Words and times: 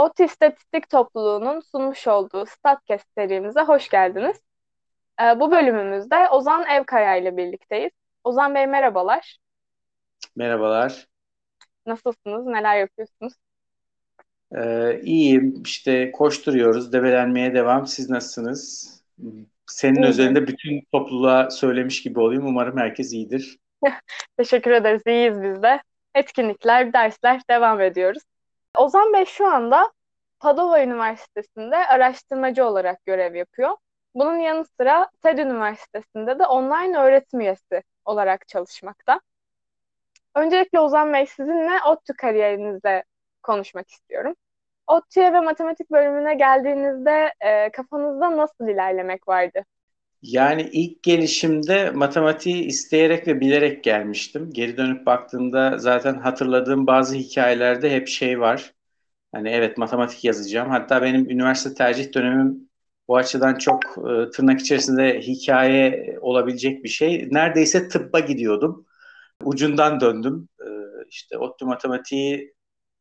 ODTÜ 0.00 0.24
İstatistik 0.24 0.90
Topluluğu'nun 0.90 1.60
sunmuş 1.60 2.06
olduğu 2.06 2.46
Statcast 2.46 3.06
serimize 3.18 3.60
hoş 3.60 3.88
geldiniz. 3.88 4.40
Ee, 5.22 5.40
bu 5.40 5.50
bölümümüzde 5.50 6.28
Ozan 6.28 6.66
Evkaya 6.66 7.16
ile 7.16 7.36
birlikteyiz. 7.36 7.90
Ozan 8.24 8.54
Bey 8.54 8.66
merhabalar. 8.66 9.38
Merhabalar. 10.36 11.06
Nasılsınız? 11.86 12.46
Neler 12.46 12.76
yapıyorsunuz? 12.76 13.32
Ee, 14.56 15.00
iyiyim. 15.02 15.62
İşte 15.64 16.12
koşturuyoruz. 16.12 16.92
Debelenmeye 16.92 17.54
devam. 17.54 17.86
Siz 17.86 18.10
nasılsınız? 18.10 18.90
Senin 19.66 19.94
İyiyim. 19.94 20.10
üzerinde 20.10 20.46
bütün 20.46 20.82
topluluğa 20.92 21.50
söylemiş 21.50 22.02
gibi 22.02 22.20
olayım. 22.20 22.46
Umarım 22.46 22.78
herkes 22.78 23.12
iyidir. 23.12 23.58
Teşekkür 24.36 24.70
ederiz. 24.70 25.02
İyiyiz 25.06 25.42
biz 25.42 25.62
de. 25.62 25.82
Etkinlikler, 26.14 26.92
dersler 26.92 27.40
devam 27.50 27.80
ediyoruz. 27.80 28.22
Ozan 28.78 29.12
Bey 29.12 29.24
şu 29.24 29.46
anda 29.46 29.92
Padova 30.40 30.82
Üniversitesi'nde 30.82 31.76
araştırmacı 31.76 32.66
olarak 32.66 33.04
görev 33.04 33.34
yapıyor. 33.34 33.76
Bunun 34.14 34.36
yanı 34.36 34.64
sıra 34.80 35.10
TED 35.22 35.38
Üniversitesi'nde 35.38 36.38
de 36.38 36.46
online 36.46 36.98
öğretim 36.98 37.40
üyesi 37.40 37.82
olarak 38.04 38.48
çalışmakta. 38.48 39.20
Öncelikle 40.34 40.80
Ozan 40.80 41.12
Bey 41.12 41.26
sizinle 41.26 41.82
ODTÜ 41.86 42.14
kariyerinizde 42.14 43.04
konuşmak 43.42 43.90
istiyorum. 43.90 44.34
ODTÜ'ye 44.86 45.32
ve 45.32 45.40
matematik 45.40 45.90
bölümüne 45.90 46.34
geldiğinizde 46.34 47.32
e, 47.40 47.70
kafanızda 47.70 48.36
nasıl 48.36 48.68
ilerlemek 48.68 49.28
vardı? 49.28 49.64
Yani 50.22 50.62
ilk 50.72 51.02
gelişimde 51.02 51.90
matematiği 51.90 52.64
isteyerek 52.64 53.26
ve 53.26 53.40
bilerek 53.40 53.84
gelmiştim. 53.84 54.50
Geri 54.52 54.76
dönüp 54.76 55.06
baktığımda 55.06 55.78
zaten 55.78 56.14
hatırladığım 56.14 56.86
bazı 56.86 57.16
hikayelerde 57.16 57.90
hep 57.90 58.08
şey 58.08 58.40
var. 58.40 58.74
Hani 59.32 59.48
evet 59.48 59.78
matematik 59.78 60.24
yazacağım. 60.24 60.70
Hatta 60.70 61.02
benim 61.02 61.30
üniversite 61.30 61.74
tercih 61.74 62.14
dönemim 62.14 62.70
bu 63.08 63.16
açıdan 63.16 63.58
çok 63.58 63.82
e, 63.84 64.30
tırnak 64.30 64.60
içerisinde 64.60 65.20
hikaye 65.20 66.16
olabilecek 66.20 66.84
bir 66.84 66.88
şey. 66.88 67.28
Neredeyse 67.30 67.88
tıbba 67.88 68.20
gidiyordum. 68.20 68.86
Ucundan 69.44 70.00
döndüm. 70.00 70.48
E, 70.60 70.66
işte 71.08 71.38
ODTÜ 71.38 71.64
matematiği 71.64 72.54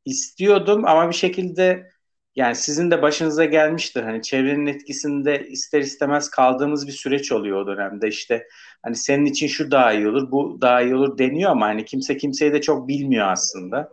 istiyordum 0.05 0.85
ama 0.85 1.09
bir 1.09 1.16
şekilde 1.16 1.89
yani 2.35 2.55
sizin 2.55 2.91
de 2.91 3.02
başınıza 3.02 3.45
gelmiştir. 3.45 4.03
Hani 4.03 4.22
çevrenin 4.22 4.67
etkisinde 4.67 5.47
ister 5.47 5.81
istemez 5.81 6.30
kaldığımız 6.30 6.88
bir 6.88 6.91
süreç 6.91 7.31
oluyor 7.31 7.61
o 7.61 7.67
dönemde. 7.67 8.07
İşte 8.07 8.47
hani 8.83 8.95
senin 8.95 9.25
için 9.25 9.47
şu 9.47 9.72
daha 9.72 9.94
iyi 9.94 10.07
olur, 10.07 10.31
bu 10.31 10.57
daha 10.61 10.81
iyi 10.81 10.95
olur 10.95 11.17
deniyor 11.17 11.52
ama 11.52 11.66
hani 11.66 11.85
kimse 11.85 12.17
kimseyi 12.17 12.53
de 12.53 12.61
çok 12.61 12.88
bilmiyor 12.88 13.27
aslında. 13.31 13.89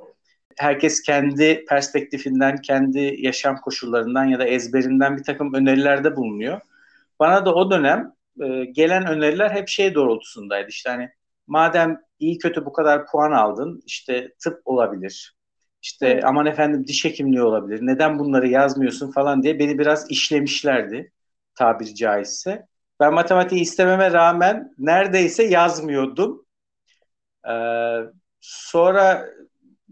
Herkes 0.58 1.02
kendi 1.02 1.64
perspektifinden, 1.64 2.56
kendi 2.56 3.16
yaşam 3.18 3.56
koşullarından 3.56 4.24
ya 4.24 4.38
da 4.38 4.44
ezberinden 4.44 5.16
bir 5.16 5.22
takım 5.22 5.54
önerilerde 5.54 6.16
bulunuyor. 6.16 6.60
Bana 7.20 7.46
da 7.46 7.54
o 7.54 7.70
dönem 7.70 8.12
e, 8.42 8.64
gelen 8.64 9.06
öneriler 9.06 9.50
hep 9.50 9.68
şey 9.68 9.94
doğrultusundaydı. 9.94 10.68
İşte 10.68 10.90
hani 10.90 11.10
madem 11.46 12.00
iyi 12.18 12.38
kötü 12.38 12.64
bu 12.64 12.72
kadar 12.72 13.06
puan 13.06 13.32
aldın, 13.32 13.82
işte 13.86 14.34
tıp 14.38 14.60
olabilir, 14.64 15.36
işte 15.82 16.06
evet. 16.06 16.24
aman 16.24 16.46
efendim 16.46 16.86
diş 16.86 17.04
hekimliği 17.04 17.42
olabilir. 17.42 17.78
Neden 17.82 18.18
bunları 18.18 18.48
yazmıyorsun 18.48 19.10
falan 19.10 19.42
diye 19.42 19.58
beni 19.58 19.78
biraz 19.78 20.10
işlemişlerdi 20.10 21.12
tabiri 21.54 21.94
caizse. 21.94 22.66
Ben 23.00 23.14
matematiği 23.14 23.60
istememe 23.60 24.12
rağmen 24.12 24.74
neredeyse 24.78 25.44
yazmıyordum. 25.44 26.46
Ee, 27.50 27.98
sonra 28.40 29.26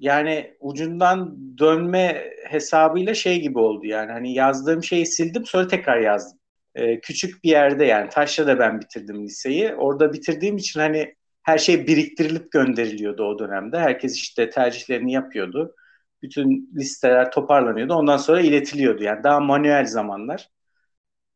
yani 0.05 0.57
ucundan 0.61 1.37
dönme 1.59 2.31
hesabıyla 2.49 3.15
şey 3.15 3.41
gibi 3.41 3.59
oldu 3.59 3.87
yani 3.87 4.13
hani 4.13 4.35
yazdığım 4.35 4.85
şeyi 4.85 5.07
sildim 5.07 5.47
sonra 5.47 5.69
tekrar 5.69 6.01
yazdım. 6.01 6.39
Ee, 6.75 7.01
küçük 7.01 7.45
bir 7.45 7.51
yerde 7.51 7.85
yani 7.85 8.09
Taşra'da 8.09 8.59
ben 8.59 8.81
bitirdim 8.81 9.25
liseyi. 9.25 9.75
Orada 9.75 10.13
bitirdiğim 10.13 10.57
için 10.57 10.81
hani 10.81 11.15
her 11.43 11.59
şey 11.59 11.87
biriktirilip 11.87 12.53
gönderiliyordu 12.53 13.25
o 13.25 13.39
dönemde. 13.39 13.79
Herkes 13.79 14.17
işte 14.17 14.51
tercihlerini 14.51 15.13
yapıyordu 15.13 15.75
bütün 16.23 16.71
listeler 16.77 17.31
toparlanıyordu. 17.31 17.95
Ondan 17.95 18.17
sonra 18.17 18.41
iletiliyordu. 18.41 19.03
Yani 19.03 19.25
daha 19.25 19.41
manuel 19.41 19.87
zamanlar. 19.87 20.49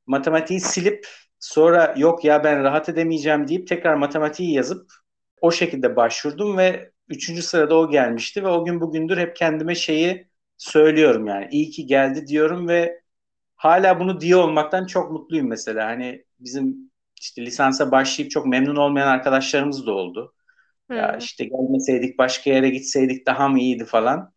Matematiği 0.06 0.60
silip 0.60 1.06
sonra 1.40 1.94
yok 1.98 2.24
ya 2.24 2.44
ben 2.44 2.64
rahat 2.64 2.88
edemeyeceğim 2.88 3.48
deyip 3.48 3.68
tekrar 3.68 3.94
matematiği 3.94 4.54
yazıp 4.54 4.92
o 5.40 5.50
şekilde 5.52 5.96
başvurdum 5.96 6.58
ve 6.58 6.92
üçüncü 7.08 7.42
sırada 7.42 7.74
o 7.78 7.90
gelmişti 7.90 8.44
ve 8.44 8.48
o 8.48 8.64
gün 8.64 8.80
bugündür 8.80 9.18
hep 9.18 9.36
kendime 9.36 9.74
şeyi 9.74 10.28
söylüyorum 10.56 11.26
yani 11.26 11.48
iyi 11.50 11.70
ki 11.70 11.86
geldi 11.86 12.26
diyorum 12.26 12.68
ve 12.68 13.02
hala 13.56 14.00
bunu 14.00 14.20
diye 14.20 14.36
olmaktan 14.36 14.86
çok 14.86 15.12
mutluyum 15.12 15.48
mesela. 15.48 15.86
Hani 15.86 16.24
bizim 16.40 16.90
işte 17.20 17.46
lisansa 17.46 17.90
başlayıp 17.92 18.30
çok 18.30 18.46
memnun 18.46 18.76
olmayan 18.76 19.08
arkadaşlarımız 19.08 19.86
da 19.86 19.92
oldu. 19.92 20.34
Hmm. 20.88 20.96
Ya 20.96 21.16
işte 21.16 21.44
gelmeseydik 21.44 22.18
başka 22.18 22.50
yere 22.50 22.70
gitseydik 22.70 23.26
daha 23.26 23.48
mı 23.48 23.60
iyiydi 23.60 23.84
falan 23.84 24.32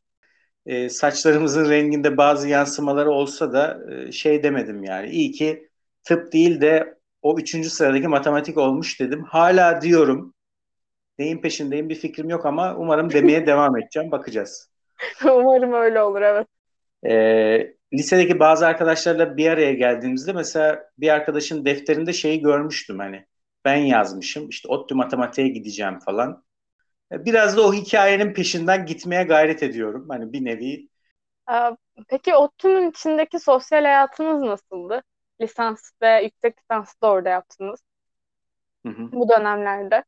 e, 0.66 0.90
saçlarımızın 0.90 1.70
renginde 1.70 2.18
bazı 2.18 2.50
yansımaları 2.50 3.12
olsa 3.12 3.54
da 3.54 3.80
e, 3.92 4.12
şey 4.12 4.44
demedim 4.44 4.84
yani. 4.84 5.10
İyi 5.10 5.32
ki 5.32 5.70
tıp 6.04 6.34
değil 6.34 6.62
de 6.62 6.98
o 7.22 7.40
üçüncü 7.40 7.70
sıradaki 7.70 8.08
matematik 8.08 8.58
olmuş 8.58 9.00
dedim. 9.00 9.24
Hala 9.24 9.82
diyorum. 9.82 10.34
Neyin 11.22 11.42
peşindeyim 11.42 11.90
bir 11.90 11.96
fikrim 11.96 12.30
yok 12.30 12.46
ama 12.46 12.76
umarım 12.76 13.12
demeye 13.12 13.46
devam 13.48 13.78
edeceğim. 13.78 14.12
Bakacağız. 14.12 14.72
umarım 15.26 15.74
öyle 15.74 16.02
olur 16.02 16.22
evet. 16.22 16.48
E, 17.06 17.14
lisedeki 17.94 18.40
bazı 18.40 18.68
arkadaşlarla 18.68 19.38
bir 19.38 19.50
araya 19.50 19.74
geldiğimizde 19.74 20.34
mesela 20.34 20.84
bir 20.98 21.10
arkadaşın 21.10 21.66
defterinde 21.66 22.14
şeyi 22.14 22.42
görmüştüm 22.42 23.00
hani. 23.00 23.26
Ben 23.66 23.76
yazmışım 23.76 24.50
işte 24.50 24.68
ODTÜ 24.68 24.96
matematiğe 24.96 25.48
gideceğim 25.48 26.00
falan. 26.00 26.44
Biraz 27.12 27.58
da 27.58 27.62
o 27.68 27.74
hikayenin 27.74 28.34
peşinden 28.34 28.86
gitmeye 28.86 29.24
gayret 29.24 29.64
ediyorum. 29.64 30.06
Hani 30.10 30.34
bir 30.34 30.46
nevi. 30.46 30.88
Peki 32.08 32.36
ODTÜ'nün 32.36 32.90
içindeki 32.92 33.40
sosyal 33.40 33.84
hayatınız 33.84 34.42
nasıldı? 34.42 35.04
Lisans 35.42 35.92
ve 36.02 36.24
yüksek 36.24 36.60
lisans 36.60 36.94
da 37.02 37.12
orada 37.12 37.30
yaptınız. 37.30 37.80
Hı 38.86 38.90
hı. 38.90 39.12
Bu 39.12 39.30
dönemlerde. 39.30 40.04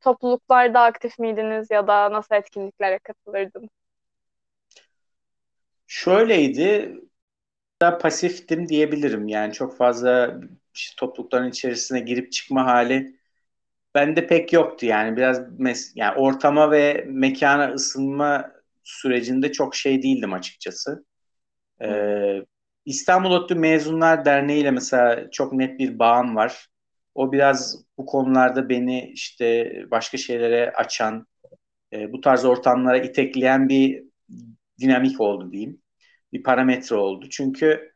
Topluluklarda 0.00 0.80
aktif 0.80 1.18
miydiniz 1.18 1.70
ya 1.70 1.86
da 1.86 2.12
nasıl 2.12 2.34
etkinliklere 2.34 2.98
katılırdınız? 2.98 3.68
Şöyleydi. 5.86 6.96
Da 7.82 7.98
pasiftim 7.98 8.68
diyebilirim. 8.68 9.28
Yani 9.28 9.52
çok 9.52 9.76
fazla 9.76 10.40
toplulukların 10.96 11.50
içerisine 11.50 12.00
girip 12.00 12.32
çıkma 12.32 12.66
hali 12.66 13.16
bende 13.94 14.26
pek 14.26 14.52
yoktu 14.52 14.86
yani 14.86 15.16
biraz 15.16 15.60
mes 15.60 15.92
yani 15.96 16.18
ortama 16.18 16.70
ve 16.70 17.04
mekana 17.08 17.72
ısınma 17.74 18.52
sürecinde 18.84 19.52
çok 19.52 19.74
şey 19.76 20.02
değildim 20.02 20.32
açıkçası. 20.32 21.04
Ee, 21.82 22.44
İstanbul 22.86 23.32
ODTÜ 23.32 23.56
Mezunlar 23.56 24.26
Derneği 24.26 24.62
ile 24.62 24.70
mesela 24.70 25.30
çok 25.30 25.52
net 25.52 25.80
bir 25.80 25.98
bağım 25.98 26.36
var. 26.36 26.69
O 27.14 27.32
biraz 27.32 27.84
bu 27.98 28.06
konularda 28.06 28.68
beni 28.68 29.10
işte 29.14 29.72
başka 29.90 30.18
şeylere 30.18 30.72
açan, 30.72 31.26
e, 31.92 32.12
bu 32.12 32.20
tarz 32.20 32.44
ortamlara 32.44 32.98
itekleyen 32.98 33.68
bir 33.68 34.04
dinamik 34.80 35.20
oldu 35.20 35.52
diyeyim. 35.52 35.82
Bir 36.32 36.42
parametre 36.42 36.96
oldu. 36.96 37.26
Çünkü 37.30 37.92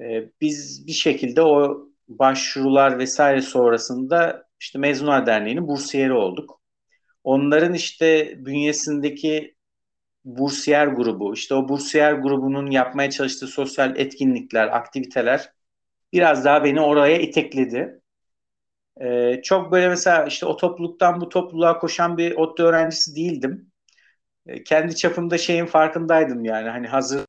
e, 0.00 0.30
biz 0.40 0.86
bir 0.86 0.92
şekilde 0.92 1.42
o 1.42 1.86
başvurular 2.08 2.98
vesaire 2.98 3.42
sonrasında 3.42 4.46
işte 4.60 4.78
Mezunlar 4.78 5.26
Derneği'nin 5.26 5.68
bursiyeri 5.68 6.12
olduk. 6.12 6.60
Onların 7.24 7.74
işte 7.74 8.34
bünyesindeki 8.46 9.56
bursiyer 10.24 10.86
grubu, 10.86 11.34
işte 11.34 11.54
o 11.54 11.68
bursiyer 11.68 12.12
grubunun 12.12 12.70
yapmaya 12.70 13.10
çalıştığı 13.10 13.46
sosyal 13.46 13.96
etkinlikler, 13.98 14.68
aktiviteler 14.76 15.52
biraz 16.12 16.44
daha 16.44 16.64
beni 16.64 16.80
oraya 16.80 17.18
itekledi. 17.18 18.00
Ee, 19.00 19.40
çok 19.42 19.72
böyle 19.72 19.88
mesela 19.88 20.24
işte 20.26 20.46
o 20.46 20.56
topluluktan 20.56 21.20
bu 21.20 21.28
topluluğa 21.28 21.78
koşan 21.78 22.18
bir 22.18 22.36
ODTÜ 22.36 22.62
öğrencisi 22.62 23.16
değildim. 23.16 23.72
Ee, 24.46 24.64
kendi 24.64 24.96
çapımda 24.96 25.38
şeyin 25.38 25.66
farkındaydım 25.66 26.44
yani 26.44 26.68
hani 26.68 26.88
hazır 26.88 27.20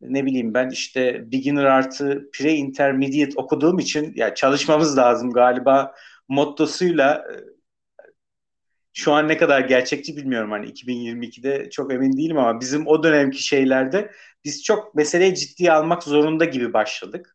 ne 0.00 0.24
bileyim 0.24 0.54
ben 0.54 0.70
işte 0.70 1.32
beginner 1.32 1.64
artı 1.64 2.30
pre-intermediate 2.32 3.32
okuduğum 3.36 3.78
için 3.78 4.12
ya 4.16 4.34
çalışmamız 4.34 4.98
lazım 4.98 5.30
galiba 5.32 5.94
mottosuyla 6.28 7.14
e, 7.14 7.34
şu 8.92 9.12
an 9.12 9.28
ne 9.28 9.36
kadar 9.36 9.60
gerçekçi 9.60 10.16
bilmiyorum 10.16 10.50
hani 10.50 10.66
2022'de 10.66 11.70
çok 11.70 11.92
emin 11.92 12.16
değilim 12.16 12.38
ama 12.38 12.60
bizim 12.60 12.86
o 12.86 13.02
dönemki 13.02 13.42
şeylerde 13.42 14.10
biz 14.44 14.62
çok 14.64 14.94
meseleyi 14.94 15.34
ciddiye 15.34 15.72
almak 15.72 16.02
zorunda 16.02 16.44
gibi 16.44 16.72
başladık. 16.72 17.33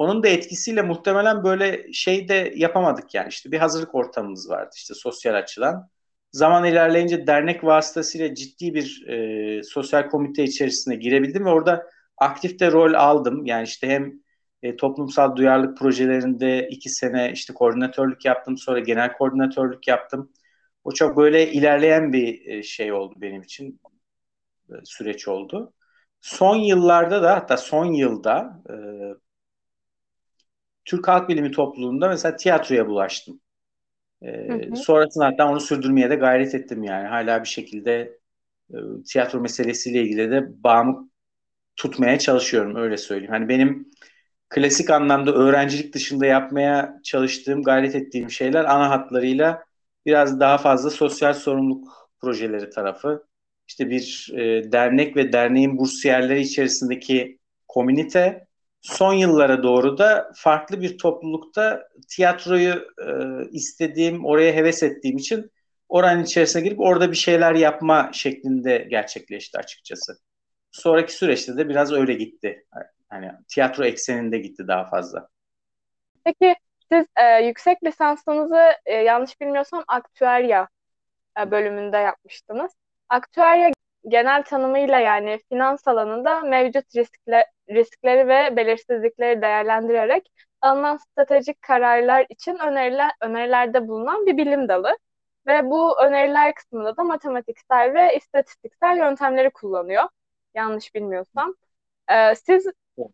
Onun 0.00 0.22
da 0.22 0.28
etkisiyle 0.28 0.82
muhtemelen 0.82 1.44
böyle 1.44 1.92
şey 1.92 2.28
de 2.28 2.52
yapamadık 2.56 3.14
yani 3.14 3.28
işte 3.28 3.52
bir 3.52 3.58
hazırlık 3.58 3.94
ortamımız 3.94 4.50
vardı 4.50 4.70
işte 4.76 4.94
sosyal 4.94 5.34
açıdan. 5.34 5.88
zaman 6.32 6.64
ilerleyince 6.64 7.26
dernek 7.26 7.64
vasıtasıyla 7.64 8.34
ciddi 8.34 8.74
bir 8.74 9.08
e, 9.08 9.62
sosyal 9.62 10.08
komite 10.08 10.44
içerisine 10.44 10.96
girebildim 10.96 11.44
ve 11.44 11.50
orada 11.50 11.86
aktif 12.18 12.60
de 12.60 12.72
rol 12.72 12.94
aldım. 12.94 13.46
Yani 13.46 13.64
işte 13.64 13.88
hem 13.88 14.12
e, 14.62 14.76
toplumsal 14.76 15.36
duyarlılık 15.36 15.78
projelerinde 15.78 16.68
iki 16.70 16.88
sene 16.90 17.32
işte 17.32 17.54
koordinatörlük 17.54 18.24
yaptım. 18.24 18.58
Sonra 18.58 18.80
genel 18.80 19.12
koordinatörlük 19.12 19.88
yaptım. 19.88 20.32
O 20.84 20.92
çok 20.92 21.16
böyle 21.16 21.52
ilerleyen 21.52 22.12
bir 22.12 22.46
e, 22.46 22.62
şey 22.62 22.92
oldu 22.92 23.14
benim 23.16 23.42
için. 23.42 23.80
E, 24.70 24.74
süreç 24.84 25.28
oldu. 25.28 25.72
Son 26.20 26.56
yıllarda 26.56 27.22
da 27.22 27.36
hatta 27.36 27.56
son 27.56 27.86
yılda 27.92 28.62
e, 28.70 28.74
Türk 30.90 31.08
Halk 31.08 31.28
Bilimi 31.28 31.50
topluluğunda 31.50 32.08
mesela 32.08 32.36
tiyatroya 32.36 32.86
bulaştım. 32.86 33.40
E, 34.22 34.48
hı 34.48 34.54
hı. 34.70 34.76
Sonrasında 34.76 35.26
hatta 35.26 35.50
onu 35.50 35.60
sürdürmeye 35.60 36.10
de 36.10 36.14
gayret 36.14 36.54
ettim 36.54 36.82
yani. 36.82 37.08
Hala 37.08 37.42
bir 37.42 37.48
şekilde 37.48 38.18
e, 38.70 38.76
tiyatro 39.08 39.40
meselesiyle 39.40 40.02
ilgili 40.02 40.30
de 40.30 40.64
bağımı 40.64 41.10
tutmaya 41.76 42.18
çalışıyorum 42.18 42.76
öyle 42.76 42.96
söyleyeyim. 42.96 43.32
Hani 43.32 43.48
benim 43.48 43.90
klasik 44.48 44.90
anlamda 44.90 45.32
öğrencilik 45.32 45.94
dışında 45.94 46.26
yapmaya 46.26 47.00
çalıştığım, 47.04 47.62
gayret 47.62 47.94
ettiğim 47.94 48.30
şeyler 48.30 48.64
ana 48.64 48.90
hatlarıyla 48.90 49.64
biraz 50.06 50.40
daha 50.40 50.58
fazla 50.58 50.90
sosyal 50.90 51.32
sorumluluk 51.32 52.10
projeleri 52.20 52.70
tarafı. 52.70 53.26
İşte 53.68 53.90
bir 53.90 54.30
e, 54.34 54.72
dernek 54.72 55.16
ve 55.16 55.32
derneğin 55.32 55.78
bursiyerleri 55.78 56.40
içerisindeki 56.40 57.38
komünite 57.68 58.49
son 58.80 59.12
yıllara 59.12 59.62
doğru 59.62 59.98
da 59.98 60.32
farklı 60.34 60.80
bir 60.80 60.98
toplulukta 60.98 61.88
tiyatroyu 62.08 62.74
e, 63.06 63.12
istediğim, 63.50 64.26
oraya 64.26 64.52
heves 64.52 64.82
ettiğim 64.82 65.16
için 65.16 65.50
oranın 65.88 66.22
içerisine 66.22 66.62
girip 66.62 66.80
orada 66.80 67.10
bir 67.10 67.16
şeyler 67.16 67.54
yapma 67.54 68.10
şeklinde 68.12 68.86
gerçekleşti 68.90 69.58
açıkçası. 69.58 70.18
Sonraki 70.70 71.12
süreçte 71.12 71.56
de 71.56 71.68
biraz 71.68 71.92
öyle 71.92 72.14
gitti. 72.14 72.66
Hani 73.08 73.32
tiyatro 73.48 73.84
ekseninde 73.84 74.38
gitti 74.38 74.68
daha 74.68 74.84
fazla. 74.84 75.28
Peki 76.24 76.54
siz 76.92 77.06
e, 77.16 77.44
yüksek 77.44 77.84
lisansınızı 77.84 78.72
e, 78.86 78.94
yanlış 78.94 79.40
bilmiyorsam 79.40 79.84
aktüerya 79.88 80.68
e, 81.40 81.50
bölümünde 81.50 81.96
yapmıştınız. 81.96 82.72
Aktüerya 83.08 83.70
genel 84.08 84.42
tanımıyla 84.42 84.98
yani 84.98 85.38
finans 85.48 85.88
alanında 85.88 86.40
mevcut 86.40 86.96
riskle, 86.96 87.46
riskleri 87.70 88.28
ve 88.28 88.56
belirsizlikleri 88.56 89.42
değerlendirerek 89.42 90.32
alınan 90.60 90.96
stratejik 90.96 91.62
kararlar 91.62 92.26
için 92.28 92.58
öneriler, 92.58 93.10
önerilerde 93.20 93.88
bulunan 93.88 94.26
bir 94.26 94.36
bilim 94.36 94.68
dalı. 94.68 94.98
Ve 95.46 95.70
bu 95.70 96.00
öneriler 96.02 96.54
kısmında 96.54 96.96
da 96.96 97.04
matematiksel 97.04 97.94
ve 97.94 98.16
istatistiksel 98.16 98.96
yöntemleri 98.96 99.50
kullanıyor. 99.50 100.04
Yanlış 100.54 100.94
bilmiyorsam. 100.94 101.54
Ee, 102.10 102.34
siz 102.34 102.66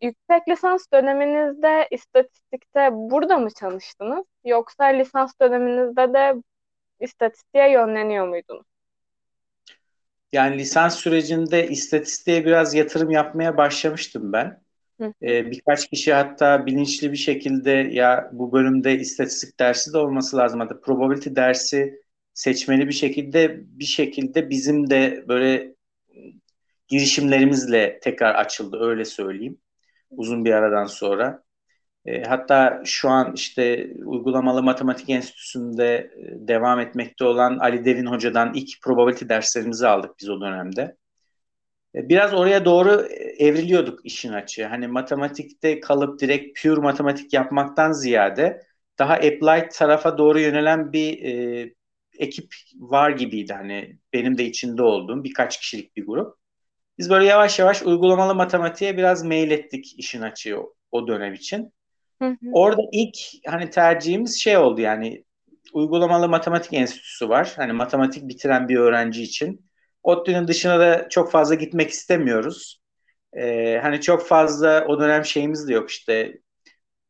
yüksek 0.03 0.49
lisans 0.49 0.87
döneminizde 0.93 1.89
istatistikte 1.91 2.89
burada 2.93 3.39
mı 3.39 3.51
çalıştınız? 3.55 4.27
Yoksa 4.45 4.85
lisans 4.85 5.33
döneminizde 5.41 6.13
de 6.15 6.35
istatistiğe 7.01 7.71
yönleniyor 7.73 8.29
muydunuz? 8.29 8.67
Yani 10.37 10.59
lisans 10.59 10.97
sürecinde 10.97 11.69
istatistiğe 11.69 12.45
biraz 12.45 12.75
yatırım 12.75 13.11
yapmaya 13.11 13.57
başlamıştım 13.57 14.33
ben. 14.33 14.63
Ee, 15.23 15.51
birkaç 15.51 15.91
kişi 15.91 16.13
hatta 16.13 16.67
bilinçli 16.67 17.13
bir 17.13 17.17
şekilde 17.17 17.71
ya 17.71 18.31
bu 18.33 18.53
bölümde 18.53 18.99
istatistik 18.99 19.61
dersi 19.61 19.93
de 19.93 19.99
olması 19.99 20.37
lazım. 20.37 20.61
Hatta 20.61 20.81
probability 20.81 21.31
dersi 21.37 22.01
seçmeli 22.35 22.89
bir 22.89 22.93
şekilde 22.93 23.61
bir 23.79 23.85
şekilde 23.85 24.51
bizim 24.51 24.91
de 24.91 25.25
böyle 25.29 25.75
girişimlerimizle 26.89 28.01
tekrar 28.03 28.35
açıldı 28.35 28.79
öyle 28.81 29.05
söyleyeyim. 29.05 29.59
Uzun 30.11 30.45
bir 30.45 30.53
aradan 30.53 30.87
sonra. 30.87 31.46
E, 32.07 32.23
hatta 32.23 32.83
şu 32.85 33.09
an 33.09 33.33
işte 33.35 33.91
uygulamalı 34.05 34.63
matematik 34.63 35.11
enstitüsünde 35.11 35.95
e, 35.95 36.49
devam 36.49 36.81
etmekte 36.81 37.25
olan 37.25 37.59
Ali 37.59 37.85
Devin 37.85 38.07
Hoca'dan 38.07 38.55
ilk 38.55 38.83
probability 38.83 39.29
derslerimizi 39.29 39.87
aldık 39.89 40.11
biz 40.21 40.31
o 40.31 40.41
dönemde. 40.41 40.97
E, 41.95 42.09
biraz 42.09 42.35
oraya 42.35 42.65
doğru 42.65 43.03
evriliyorduk 43.39 44.07
işin 44.07 44.33
açığı. 44.33 44.67
Hani 44.67 44.89
matematikte 44.89 45.81
kalıp 45.81 46.21
direkt 46.21 46.63
pure 46.63 46.81
matematik 46.81 47.33
yapmaktan 47.33 47.93
ziyade 47.93 48.63
daha 48.99 49.15
applied 49.15 49.71
tarafa 49.73 50.19
doğru 50.19 50.41
yönelen 50.41 50.93
bir 50.93 51.25
e, 51.25 51.75
ekip 52.19 52.55
var 52.77 53.11
gibiydi. 53.11 53.53
Hani 53.53 53.99
benim 54.13 54.39
de 54.39 54.45
içinde 54.45 54.83
olduğum 54.83 55.25
birkaç 55.25 55.61
kişilik 55.61 55.97
bir 55.97 56.07
grup. 56.07 56.37
Biz 56.99 57.11
böyle 57.11 57.27
yavaş 57.27 57.59
yavaş 57.59 57.83
uygulamalı 57.83 58.35
matematiğe 58.35 58.97
biraz 58.97 59.25
mail 59.25 59.51
ettik 59.51 59.95
işin 59.99 60.23
açığı 60.23 60.59
o 60.91 61.09
dönem 61.09 61.35
için. 61.35 61.73
Orada 62.53 62.83
ilk 62.93 63.17
hani 63.47 63.71
tercihimiz 63.71 64.41
şey 64.41 64.57
oldu 64.57 64.81
yani 64.81 65.25
uygulamalı 65.73 66.29
matematik 66.29 66.73
enstitüsü 66.73 67.29
var. 67.29 67.53
Hani 67.57 67.73
matematik 67.73 68.29
bitiren 68.29 68.69
bir 68.69 68.77
öğrenci 68.77 69.23
için. 69.23 69.67
ODTÜ'nün 70.03 70.49
dışına 70.49 70.81
da 70.81 71.09
çok 71.09 71.31
fazla 71.31 71.55
gitmek 71.55 71.91
istemiyoruz. 71.91 72.81
Ee, 73.33 73.79
hani 73.83 74.01
çok 74.01 74.27
fazla 74.27 74.85
o 74.89 75.01
dönem 75.01 75.25
şeyimiz 75.25 75.69
de 75.69 75.73
yok 75.75 75.91
işte 75.91 76.39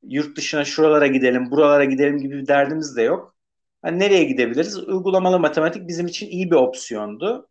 yurt 0.02 0.36
dışına 0.36 0.64
şuralara 0.64 1.06
gidelim, 1.06 1.50
buralara 1.50 1.84
gidelim 1.84 2.18
gibi 2.18 2.38
bir 2.38 2.46
derdimiz 2.46 2.96
de 2.96 3.02
yok. 3.02 3.36
Hani 3.82 3.98
nereye 3.98 4.24
gidebiliriz? 4.24 4.78
Uygulamalı 4.78 5.38
matematik 5.38 5.88
bizim 5.88 6.06
için 6.06 6.26
iyi 6.26 6.50
bir 6.50 6.56
opsiyondu. 6.56 7.48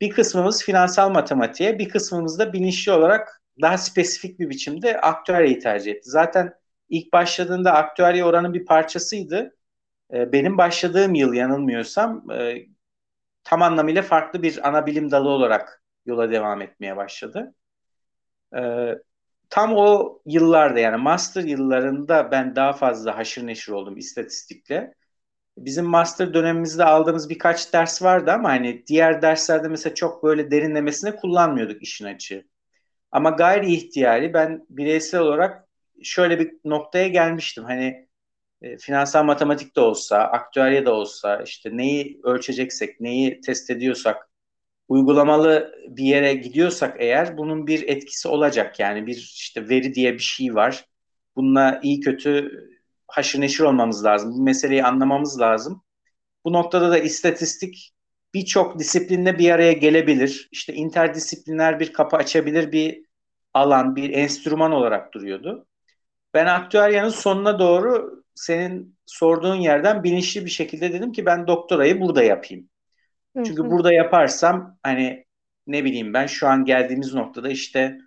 Bir 0.00 0.10
kısmımız 0.10 0.62
finansal 0.64 1.10
matematiğe, 1.10 1.78
bir 1.78 1.88
kısmımız 1.88 2.38
da 2.38 2.52
bilinçli 2.52 2.92
olarak 2.92 3.42
daha 3.62 3.78
spesifik 3.78 4.40
bir 4.40 4.50
biçimde 4.50 5.00
aktüeryayı 5.00 5.60
tercih 5.60 5.92
etti. 5.92 6.10
Zaten 6.10 6.52
ilk 6.88 7.12
başladığında 7.12 7.72
aktüerya 7.72 8.26
oranın 8.26 8.54
bir 8.54 8.64
parçasıydı. 8.66 9.56
E, 10.14 10.32
benim 10.32 10.58
başladığım 10.58 11.14
yıl 11.14 11.34
yanılmıyorsam 11.34 12.30
e, 12.30 12.66
tam 13.44 13.62
anlamıyla 13.62 14.02
farklı 14.02 14.42
bir 14.42 14.68
ana 14.68 14.86
bilim 14.86 15.10
dalı 15.10 15.28
olarak 15.28 15.82
yola 16.06 16.30
devam 16.30 16.62
etmeye 16.62 16.96
başladı. 16.96 17.54
E, 18.56 18.60
tam 19.50 19.74
o 19.76 20.18
yıllarda 20.26 20.80
yani 20.80 20.96
master 20.96 21.42
yıllarında 21.44 22.30
ben 22.30 22.56
daha 22.56 22.72
fazla 22.72 23.16
haşır 23.18 23.46
neşir 23.46 23.72
oldum 23.72 23.96
istatistikle. 23.96 24.94
Bizim 25.58 25.86
master 25.86 26.34
dönemimizde 26.34 26.84
aldığımız 26.84 27.30
birkaç 27.30 27.72
ders 27.72 28.02
vardı 28.02 28.32
ama 28.32 28.48
hani 28.48 28.86
diğer 28.86 29.22
derslerde 29.22 29.68
mesela 29.68 29.94
çok 29.94 30.24
böyle 30.24 30.50
derinlemesine 30.50 31.16
kullanmıyorduk 31.16 31.82
işin 31.82 32.06
açığı. 32.06 32.44
Ama 33.12 33.30
gayri 33.30 33.74
ihtiyari 33.74 34.34
ben 34.34 34.66
bireysel 34.70 35.20
olarak 35.20 35.65
şöyle 36.02 36.38
bir 36.38 36.52
noktaya 36.64 37.08
gelmiştim. 37.08 37.64
Hani 37.64 38.08
e, 38.62 38.78
finansal 38.78 39.24
matematik 39.24 39.76
de 39.76 39.80
olsa, 39.80 40.18
aktüerya 40.18 40.86
da 40.86 40.94
olsa, 40.94 41.42
işte 41.42 41.76
neyi 41.76 42.20
ölçeceksek, 42.24 43.00
neyi 43.00 43.40
test 43.40 43.70
ediyorsak, 43.70 44.30
uygulamalı 44.88 45.74
bir 45.88 46.04
yere 46.04 46.34
gidiyorsak 46.34 46.96
eğer 47.00 47.38
bunun 47.38 47.66
bir 47.66 47.88
etkisi 47.88 48.28
olacak. 48.28 48.80
Yani 48.80 49.06
bir 49.06 49.16
işte 49.16 49.68
veri 49.68 49.94
diye 49.94 50.14
bir 50.14 50.18
şey 50.18 50.54
var. 50.54 50.84
Bununla 51.36 51.80
iyi 51.82 52.00
kötü 52.00 52.50
haşır 53.08 53.40
neşir 53.40 53.64
olmamız 53.64 54.04
lazım. 54.04 54.32
Bu 54.32 54.42
meseleyi 54.42 54.84
anlamamız 54.84 55.40
lazım. 55.40 55.82
Bu 56.44 56.52
noktada 56.52 56.90
da 56.90 56.98
istatistik 56.98 57.92
birçok 58.34 58.78
disiplinle 58.78 59.38
bir 59.38 59.50
araya 59.50 59.72
gelebilir. 59.72 60.48
İşte 60.52 60.74
interdisipliner 60.74 61.80
bir 61.80 61.92
kapı 61.92 62.16
açabilir 62.16 62.72
bir 62.72 63.04
alan, 63.54 63.96
bir 63.96 64.10
enstrüman 64.10 64.72
olarak 64.72 65.14
duruyordu. 65.14 65.66
Ben 66.36 66.46
aktüeryanın 66.46 67.08
sonuna 67.08 67.58
doğru 67.58 68.22
senin 68.34 68.96
sorduğun 69.06 69.54
yerden 69.54 70.04
bilinçli 70.04 70.44
bir 70.44 70.50
şekilde 70.50 70.92
dedim 70.92 71.12
ki 71.12 71.26
ben 71.26 71.46
doktorayı 71.46 72.00
burada 72.00 72.22
yapayım. 72.22 72.68
Çünkü 73.36 73.62
hı 73.62 73.66
hı. 73.66 73.70
burada 73.70 73.92
yaparsam 73.92 74.78
hani 74.82 75.26
ne 75.66 75.84
bileyim 75.84 76.14
ben 76.14 76.26
şu 76.26 76.46
an 76.48 76.64
geldiğimiz 76.64 77.14
noktada 77.14 77.48
işte 77.48 77.98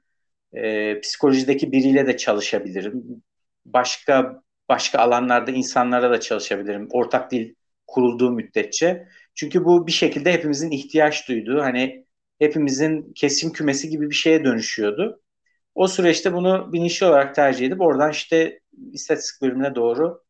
e, 0.54 1.00
psikolojideki 1.02 1.72
biriyle 1.72 2.08
de 2.08 2.18
çalışabilirim. 2.18 3.24
Başka 3.66 4.42
başka 4.70 5.00
alanlarda 5.00 5.52
insanlara 5.52 6.12
da 6.12 6.20
çalışabilirim. 6.20 6.88
Ortak 6.92 7.32
dil 7.32 7.54
kurulduğu 7.88 8.32
müddetçe. 8.32 9.08
Çünkü 9.36 9.66
bu 9.66 9.88
bir 9.88 9.92
şekilde 9.92 10.34
hepimizin 10.34 10.72
ihtiyaç 10.72 11.28
duyduğu 11.28 11.62
hani 11.62 12.06
hepimizin 12.40 13.14
kesim 13.14 13.52
kümesi 13.52 13.90
gibi 13.90 14.10
bir 14.10 14.16
şeye 14.16 14.44
dönüşüyordu. 14.44 15.22
O 15.80 15.88
süreçte 15.88 16.34
bunu 16.34 16.74
bilinçli 16.74 17.06
olarak 17.06 17.36
tercih 17.36 17.68
edip 17.68 17.82
oradan 17.82 18.12
işte 18.12 18.60
istatistik 18.92 19.42
bölümüne 19.42 19.76
doğru 19.76 20.24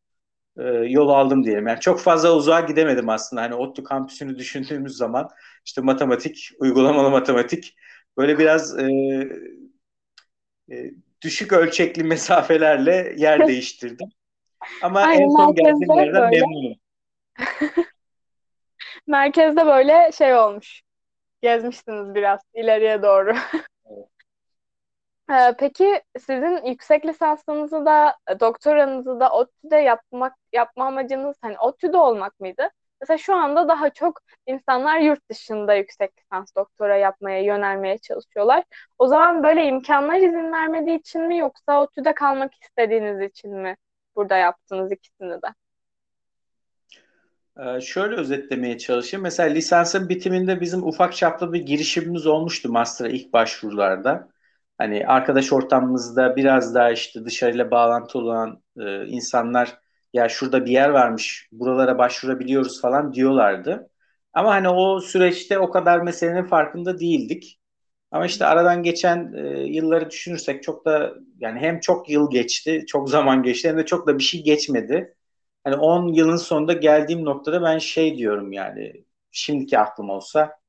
e, 0.58 0.62
yol 0.68 1.08
aldım 1.08 1.44
diyelim. 1.44 1.66
Yani 1.66 1.80
çok 1.80 2.00
fazla 2.00 2.34
uzağa 2.34 2.60
gidemedim 2.60 3.08
aslında. 3.08 3.42
Hani 3.42 3.54
ODTÜ 3.54 3.84
kampüsünü 3.84 4.38
düşündüğümüz 4.38 4.96
zaman 4.96 5.28
işte 5.66 5.80
matematik, 5.80 6.50
uygulamalı 6.58 7.10
matematik 7.10 7.76
böyle 8.16 8.38
biraz 8.38 8.78
e, 8.78 8.88
e, 10.70 10.90
düşük 11.22 11.52
ölçekli 11.52 12.04
mesafelerle 12.04 13.14
yer 13.16 13.46
değiştirdim. 13.48 14.08
Ama 14.82 15.00
Aynen, 15.00 15.22
en 15.22 15.28
son 15.28 15.54
geldiğim 15.54 15.96
yerden 15.96 16.30
memnunum. 16.30 16.76
Merkezde 19.06 19.66
böyle 19.66 20.10
şey 20.12 20.34
olmuş. 20.34 20.82
Gezmişsiniz 21.42 22.14
biraz 22.14 22.40
ileriye 22.54 23.02
doğru. 23.02 23.32
Ee, 25.30 25.54
peki 25.58 26.02
sizin 26.18 26.64
yüksek 26.66 27.06
lisansınızı 27.06 27.86
da 27.86 28.16
doktoranızı 28.40 29.20
da 29.20 29.30
ODTÜ'de 29.30 29.76
yapmak 29.76 30.34
yapma 30.52 30.86
amacınız 30.86 31.36
hani 31.40 31.58
ODTÜ'de 31.58 31.96
olmak 31.96 32.40
mıydı? 32.40 32.70
Mesela 33.00 33.18
şu 33.18 33.34
anda 33.34 33.68
daha 33.68 33.90
çok 33.90 34.20
insanlar 34.46 34.98
yurt 34.98 35.30
dışında 35.30 35.74
yüksek 35.74 36.10
lisans 36.18 36.54
doktora 36.56 36.96
yapmaya 36.96 37.42
yönelmeye 37.42 37.98
çalışıyorlar. 37.98 38.64
O 38.98 39.06
zaman 39.06 39.42
böyle 39.42 39.64
imkanlar 39.64 40.16
izin 40.16 40.52
vermediği 40.52 40.98
için 40.98 41.22
mi 41.22 41.38
yoksa 41.38 41.82
ODTÜ'de 41.82 42.14
kalmak 42.14 42.52
istediğiniz 42.62 43.30
için 43.30 43.56
mi 43.56 43.76
burada 44.16 44.36
yaptınız 44.36 44.92
ikisini 44.92 45.42
de? 45.42 45.46
Ee, 47.58 47.80
şöyle 47.80 48.16
özetlemeye 48.16 48.78
çalışayım. 48.78 49.22
Mesela 49.22 49.48
lisansın 49.48 50.08
bitiminde 50.08 50.60
bizim 50.60 50.82
ufak 50.82 51.16
çaplı 51.16 51.52
bir 51.52 51.60
girişimimiz 51.60 52.26
olmuştu 52.26 52.72
master'a 52.72 53.08
ilk 53.08 53.32
başvurularda. 53.32 54.29
Hani 54.80 55.06
arkadaş 55.06 55.52
ortamımızda 55.52 56.36
biraz 56.36 56.74
daha 56.74 56.90
işte 56.92 57.24
dışarıyla 57.24 57.70
bağlantı 57.70 58.18
olan 58.18 58.62
e, 58.78 59.06
insanlar 59.06 59.78
ya 60.14 60.28
şurada 60.28 60.66
bir 60.66 60.70
yer 60.70 60.88
varmış 60.88 61.48
buralara 61.52 61.98
başvurabiliyoruz 61.98 62.80
falan 62.80 63.14
diyorlardı. 63.14 63.90
Ama 64.32 64.50
hani 64.54 64.68
o 64.68 65.00
süreçte 65.00 65.58
o 65.58 65.70
kadar 65.70 66.00
meselenin 66.00 66.44
farkında 66.44 67.00
değildik. 67.00 67.60
Ama 68.10 68.26
işte 68.26 68.46
aradan 68.46 68.82
geçen 68.82 69.32
e, 69.34 69.40
yılları 69.66 70.10
düşünürsek 70.10 70.62
çok 70.62 70.84
da 70.84 71.14
yani 71.40 71.60
hem 71.60 71.80
çok 71.80 72.10
yıl 72.10 72.30
geçti, 72.30 72.84
çok 72.88 73.10
zaman 73.10 73.42
geçti 73.42 73.68
hem 73.68 73.78
de 73.78 73.86
çok 73.86 74.06
da 74.06 74.18
bir 74.18 74.22
şey 74.22 74.44
geçmedi. 74.44 75.16
Hani 75.64 75.76
10 75.76 76.08
yılın 76.14 76.36
sonunda 76.36 76.72
geldiğim 76.72 77.24
noktada 77.24 77.62
ben 77.62 77.78
şey 77.78 78.18
diyorum 78.18 78.52
yani 78.52 79.04
şimdiki 79.32 79.78
aklım 79.78 80.10
olsa 80.10 80.59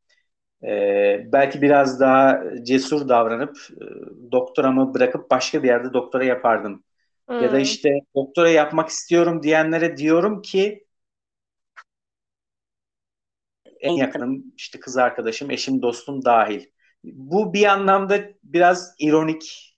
e, 0.64 1.32
belki 1.34 1.62
biraz 1.62 2.00
daha 2.00 2.44
cesur 2.64 3.10
davranıp 3.10 3.58
e, 3.72 3.86
doktoramı 4.32 4.94
bırakıp 4.94 5.32
başka 5.32 5.64
bir 5.64 5.68
yerde 5.68 5.94
doktora 5.94 6.24
yapardım. 6.24 6.84
Hmm. 7.28 7.42
Ya 7.42 7.50
da 7.52 7.56
hmm. 7.56 7.62
işte 7.62 7.90
doktora 8.16 8.50
yapmak 8.50 8.90
istiyorum 8.90 9.44
diyenlere 9.44 9.98
diyorum 9.98 10.42
ki 10.42 10.86
en 13.80 13.92
yakınım 13.92 14.54
işte 14.58 14.80
kız 14.80 14.98
arkadaşım, 14.98 15.52
eşim, 15.52 15.82
dostum 15.82 16.26
dahil. 16.26 16.66
Bu 17.04 17.54
bir 17.54 17.66
anlamda 17.66 18.20
biraz 18.44 18.96
ironik, 19.00 19.76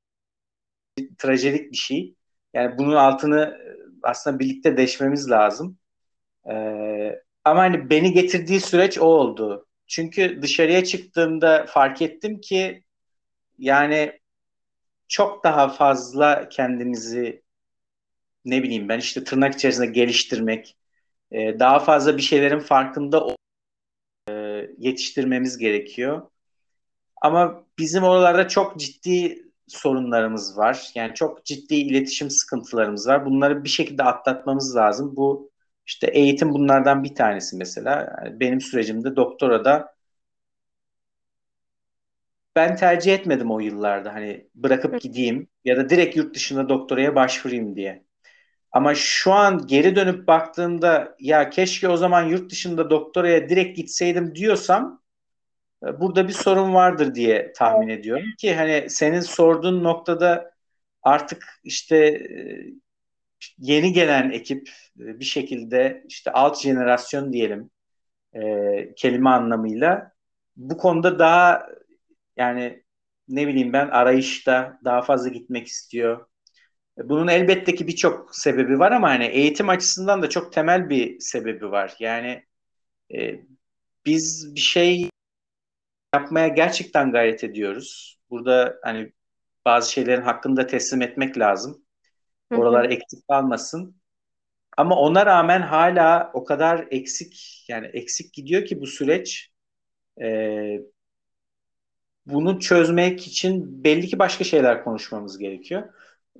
trajedik 1.17 1.71
bir 1.71 1.77
şey. 1.77 2.15
Yani 2.53 2.77
bunun 2.77 2.95
altını 2.95 3.57
aslında 4.03 4.39
birlikte 4.39 4.77
deşmemiz 4.77 5.29
lazım. 5.29 5.77
Ee, 6.49 7.21
ama 7.43 7.59
hani 7.61 7.89
beni 7.89 8.13
getirdiği 8.13 8.59
süreç 8.59 8.97
o 8.97 9.05
oldu. 9.05 9.67
Çünkü 9.87 10.41
dışarıya 10.41 10.83
çıktığımda 10.83 11.65
fark 11.65 12.01
ettim 12.01 12.41
ki 12.41 12.83
yani 13.57 14.19
çok 15.07 15.43
daha 15.43 15.69
fazla 15.69 16.49
kendimizi 16.49 17.43
ne 18.45 18.63
bileyim 18.63 18.89
ben 18.89 18.99
işte 18.99 19.23
tırnak 19.23 19.55
içerisinde 19.55 19.85
geliştirmek, 19.87 20.77
e, 21.31 21.59
daha 21.59 21.79
fazla 21.79 22.17
bir 22.17 22.21
şeylerin 22.21 22.59
farkında 22.59 23.35
e, 24.29 24.33
yetiştirmemiz 24.77 25.57
gerekiyor. 25.57 26.29
Ama 27.21 27.63
bizim 27.79 28.03
oralarda 28.03 28.47
çok 28.47 28.79
ciddi 28.79 29.43
sorunlarımız 29.67 30.57
var. 30.57 30.91
Yani 30.95 31.13
çok 31.15 31.45
ciddi 31.45 31.75
iletişim 31.75 32.29
sıkıntılarımız 32.29 33.07
var. 33.07 33.25
Bunları 33.25 33.63
bir 33.63 33.69
şekilde 33.69 34.03
atlatmamız 34.03 34.75
lazım. 34.75 35.15
Bu 35.15 35.52
işte 35.85 36.07
eğitim 36.07 36.53
bunlardan 36.53 37.03
bir 37.03 37.15
tanesi 37.15 37.57
mesela. 37.57 38.17
Yani 38.25 38.39
benim 38.39 38.61
sürecimde 38.61 39.15
doktora 39.15 39.65
da 39.65 39.93
ben 42.55 42.75
tercih 42.75 43.13
etmedim 43.13 43.51
o 43.51 43.59
yıllarda 43.59 44.13
hani 44.13 44.47
bırakıp 44.55 45.01
gideyim 45.01 45.47
ya 45.65 45.77
da 45.77 45.89
direkt 45.89 46.15
yurt 46.17 46.35
dışında 46.35 46.69
doktoraya 46.69 47.15
başvurayım 47.15 47.75
diye. 47.75 48.03
Ama 48.71 48.95
şu 48.95 49.33
an 49.33 49.67
geri 49.67 49.95
dönüp 49.95 50.27
baktığımda 50.27 51.15
ya 51.19 51.49
keşke 51.49 51.89
o 51.89 51.97
zaman 51.97 52.23
yurt 52.23 52.51
dışında 52.51 52.89
doktoraya 52.89 53.49
direkt 53.49 53.77
gitseydim 53.77 54.35
diyorsam 54.35 55.01
e, 55.87 56.01
burada 56.01 56.27
bir 56.27 56.33
sorun 56.33 56.73
vardır 56.73 57.15
diye 57.15 57.53
tahmin 57.53 57.89
ediyorum 57.89 58.25
ki 58.39 58.55
hani 58.55 58.89
senin 58.89 59.21
sorduğun 59.21 59.83
noktada 59.83 60.51
artık 61.03 61.45
işte 61.63 61.97
e, 61.97 62.82
yeni 63.57 63.93
gelen 63.93 64.31
ekip 64.31 64.69
e, 64.99 65.19
bir 65.19 65.25
şekilde 65.25 66.03
işte 66.07 66.31
alt 66.31 66.61
jenerasyon 66.61 67.33
diyelim 67.33 67.69
e, 68.33 68.41
kelime 68.95 69.29
anlamıyla 69.29 70.11
bu 70.55 70.77
konuda 70.77 71.19
daha 71.19 71.67
yani 72.37 72.83
ne 73.27 73.47
bileyim 73.47 73.73
ben 73.73 73.87
arayışta 73.87 74.79
daha 74.85 75.01
fazla 75.01 75.29
gitmek 75.29 75.67
istiyor. 75.67 76.27
Bunun 76.97 77.27
elbette 77.27 77.75
ki 77.75 77.87
birçok 77.87 78.35
sebebi 78.35 78.79
var 78.79 78.91
ama 78.91 79.09
hani 79.09 79.25
eğitim 79.25 79.69
açısından 79.69 80.21
da 80.21 80.29
çok 80.29 80.53
temel 80.53 80.89
bir 80.89 81.19
sebebi 81.19 81.71
var. 81.71 81.95
Yani 81.99 82.45
e, 83.15 83.39
biz 84.05 84.55
bir 84.55 84.59
şey 84.59 85.09
yapmaya 86.15 86.47
gerçekten 86.47 87.11
gayret 87.11 87.43
ediyoruz. 87.43 88.19
Burada 88.29 88.79
hani 88.83 89.13
bazı 89.65 89.91
şeylerin 89.91 90.21
hakkını 90.21 90.57
da 90.57 90.67
teslim 90.67 91.01
etmek 91.01 91.37
lazım. 91.37 91.82
Oralar 92.59 92.89
eksik 92.89 93.27
kalmasın. 93.27 93.95
Ama 94.77 94.95
ona 94.95 95.25
rağmen 95.25 95.61
hala 95.61 96.31
o 96.33 96.43
kadar 96.43 96.87
eksik 96.91 97.65
yani 97.67 97.87
eksik 97.87 98.33
gidiyor 98.33 98.65
ki 98.65 98.81
bu 98.81 98.87
süreç. 98.87 99.51
Ee, 100.21 100.79
bunu 102.25 102.59
çözmek 102.59 103.27
için 103.27 103.83
belli 103.83 104.07
ki 104.07 104.19
başka 104.19 104.43
şeyler 104.43 104.83
konuşmamız 104.83 105.37
gerekiyor. 105.37 105.83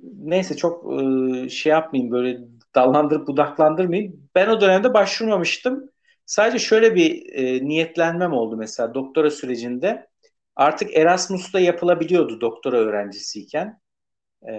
Neyse 0.02 0.56
çok 0.56 1.02
e, 1.02 1.48
şey 1.48 1.70
yapmayayım 1.70 2.12
böyle 2.12 2.38
dallandırıp 2.74 3.26
budaklandırmayayım. 3.28 4.28
Ben 4.34 4.48
o 4.48 4.60
dönemde 4.60 4.94
başvurmamıştım. 4.94 5.90
Sadece 6.26 6.58
şöyle 6.58 6.94
bir 6.94 7.32
e, 7.32 7.64
niyetlenmem 7.64 8.32
oldu 8.32 8.56
mesela 8.56 8.94
doktora 8.94 9.30
sürecinde. 9.30 10.08
Artık 10.56 10.96
Erasmus'ta 10.96 11.60
yapılabiliyordu 11.60 12.40
doktora 12.40 12.76
öğrencisiyken. 12.76 13.80
E, 14.48 14.52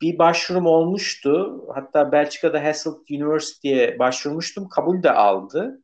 bir 0.00 0.18
başvurum 0.18 0.66
olmuştu. 0.66 1.64
Hatta 1.74 2.12
Belçika'da 2.12 2.64
Hasselt 2.64 3.10
University'ye 3.10 3.98
başvurmuştum. 3.98 4.68
Kabul 4.68 5.02
de 5.02 5.10
aldı. 5.12 5.82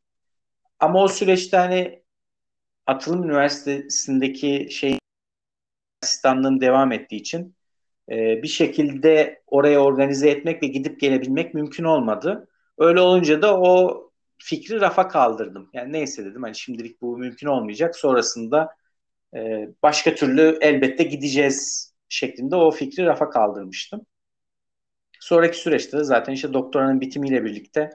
Ama 0.81 1.03
o 1.03 1.09
süreçte 1.09 1.57
hani 1.57 2.03
Atılım 2.87 3.25
Üniversitesi'ndeki 3.25 4.69
şey 4.71 4.99
asistanlığım 6.03 6.61
devam 6.61 6.93
ettiği 6.93 7.17
için 7.17 7.57
e, 8.11 8.43
bir 8.43 8.49
şekilde 8.49 9.43
oraya 9.47 9.81
organize 9.81 10.31
etmek 10.31 10.63
ve 10.63 10.67
gidip 10.67 11.01
gelebilmek 11.01 11.55
mümkün 11.55 11.85
olmadı. 11.85 12.49
Öyle 12.79 13.01
olunca 13.01 13.43
da 13.43 13.61
o 13.61 14.03
fikri 14.39 14.81
rafa 14.81 15.09
kaldırdım. 15.09 15.71
Yani 15.73 15.93
neyse 15.93 16.25
dedim 16.25 16.43
hani 16.43 16.55
şimdilik 16.55 17.03
bu 17.03 17.19
mümkün 17.19 17.47
olmayacak. 17.47 17.97
Sonrasında 17.97 18.75
e, 19.37 19.69
başka 19.83 20.15
türlü 20.15 20.59
elbette 20.61 21.05
gideceğiz 21.05 21.93
şeklinde 22.09 22.57
o 22.57 22.71
fikri 22.71 23.07
rafa 23.07 23.31
kaldırmıştım. 23.31 24.07
Sonraki 25.21 25.59
süreçte 25.59 25.99
de 25.99 26.05
zaten 26.05 26.33
işte 26.33 26.53
doktoranın 26.53 27.01
bitimiyle 27.01 27.45
birlikte 27.45 27.91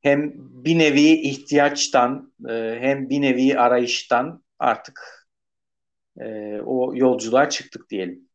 hem 0.00 0.32
bir 0.36 0.78
nevi 0.78 1.10
ihtiyaçtan 1.10 2.32
e, 2.48 2.78
hem 2.80 3.08
bir 3.10 3.22
nevi 3.22 3.58
arayıştan 3.58 4.44
artık 4.58 5.28
e, 6.20 6.60
o 6.60 6.94
yolculuğa 6.94 7.48
çıktık 7.48 7.90
diyelim. 7.90 8.28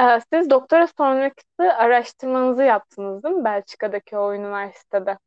Ee, 0.00 0.20
siz 0.32 0.50
doktora 0.50 0.86
sonrası 0.86 1.74
araştırmanızı 1.76 2.62
yaptınız 2.62 3.22
değil 3.22 3.34
mi 3.34 3.44
Belçika'daki 3.44 4.18
o 4.18 4.34
üniversitede? 4.34 5.18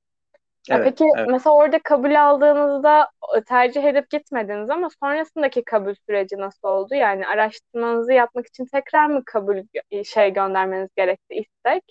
Evet, 0.70 0.84
peki 0.84 1.06
evet. 1.18 1.28
mesela 1.28 1.56
orada 1.56 1.80
kabul 1.84 2.16
aldığınızda 2.16 3.10
tercih 3.48 3.84
edip 3.84 4.10
gitmediniz 4.10 4.70
ama 4.70 4.90
sonrasındaki 5.04 5.64
kabul 5.64 5.94
süreci 6.08 6.38
nasıl 6.38 6.68
oldu? 6.68 6.96
Yani 6.96 7.28
araştırmanızı 7.28 8.14
yapmak 8.14 8.48
için 8.48 8.66
tekrar 8.66 9.06
mı 9.08 9.24
kabul 9.26 9.58
şey 10.06 10.34
göndermeniz 10.34 10.90
gerekti 10.96 11.36
istek? 11.36 11.84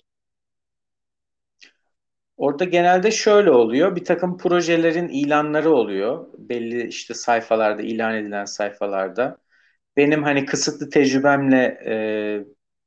Orada 2.37 2.63
genelde 2.65 3.11
şöyle 3.11 3.51
oluyor. 3.51 3.95
Bir 3.95 4.05
takım 4.05 4.37
projelerin 4.37 5.07
ilanları 5.07 5.71
oluyor. 5.71 6.27
Belli 6.37 6.87
işte 6.87 7.13
sayfalarda, 7.13 7.81
ilan 7.81 8.15
edilen 8.15 8.45
sayfalarda. 8.45 9.37
Benim 9.97 10.23
hani 10.23 10.45
kısıtlı 10.45 10.89
tecrübemle 10.89 11.57
e, 11.87 11.95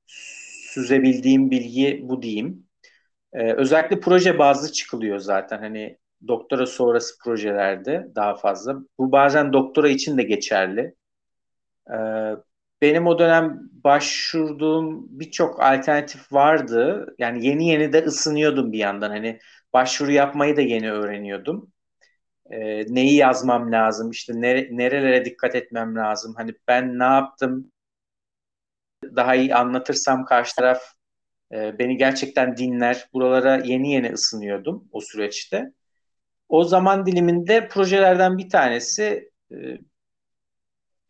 süzebildiğim 0.06 1.50
bilgi 1.50 2.00
bu 2.04 2.22
diyeyim. 2.22 2.65
Ee, 3.32 3.52
özellikle 3.52 4.00
proje 4.00 4.38
bazlı 4.38 4.72
çıkılıyor 4.72 5.18
zaten 5.18 5.58
hani 5.58 5.98
doktora 6.28 6.66
sonrası 6.66 7.18
projelerde 7.24 8.08
daha 8.14 8.34
fazla. 8.34 8.76
Bu 8.98 9.12
bazen 9.12 9.52
doktora 9.52 9.88
için 9.88 10.18
de 10.18 10.22
geçerli. 10.22 10.94
Ee, 11.90 11.96
benim 12.82 13.06
o 13.06 13.18
dönem 13.18 13.60
başvurduğum 13.84 15.06
birçok 15.20 15.62
alternatif 15.62 16.32
vardı. 16.32 17.06
Yani 17.18 17.46
yeni 17.46 17.68
yeni 17.68 17.92
de 17.92 18.04
ısınıyordum 18.04 18.72
bir 18.72 18.78
yandan. 18.78 19.10
Hani 19.10 19.38
başvuru 19.72 20.12
yapmayı 20.12 20.56
da 20.56 20.60
yeni 20.60 20.92
öğreniyordum. 20.92 21.72
e, 22.50 22.58
neyi 22.94 23.16
yazmam 23.16 23.72
lazım, 23.72 24.10
işte 24.10 24.32
nere, 24.42 24.68
nerelere 24.72 25.24
dikkat 25.24 25.54
etmem 25.54 25.96
lazım. 25.96 26.34
Hani 26.38 26.54
ben 26.68 26.98
ne 26.98 27.04
yaptım 27.04 27.72
daha 29.16 29.34
iyi 29.34 29.54
anlatırsam 29.54 30.24
karşı 30.24 30.56
taraf 30.56 30.82
e, 31.52 31.78
beni 31.78 31.96
gerçekten 31.96 32.56
dinler. 32.56 33.08
Buralara 33.12 33.56
yeni 33.56 33.92
yeni 33.92 34.12
ısınıyordum 34.12 34.88
o 34.92 35.00
süreçte. 35.00 35.72
O 36.48 36.64
zaman 36.64 37.06
diliminde 37.06 37.68
projelerden 37.68 38.38
bir 38.38 38.48
tanesi 38.48 39.30
e, 39.52 39.56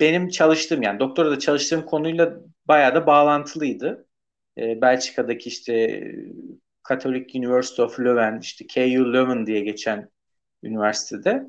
benim 0.01 0.29
çalıştığım 0.29 0.83
yani 0.83 1.01
doktora 1.01 1.31
da 1.31 1.39
çalıştığım 1.39 1.87
konuyla 1.87 2.41
bayağı 2.69 2.95
da 2.95 3.07
bağlantılıydı. 3.07 4.07
E, 4.59 4.81
Belçika'daki 4.81 5.49
işte 5.49 6.05
Catholic 6.89 7.39
University 7.39 7.83
of 7.83 8.01
Leuven, 8.01 8.39
işte 8.41 8.67
KU 8.75 9.13
Leuven 9.13 9.47
diye 9.47 9.61
geçen 9.61 10.11
üniversitede. 10.63 11.43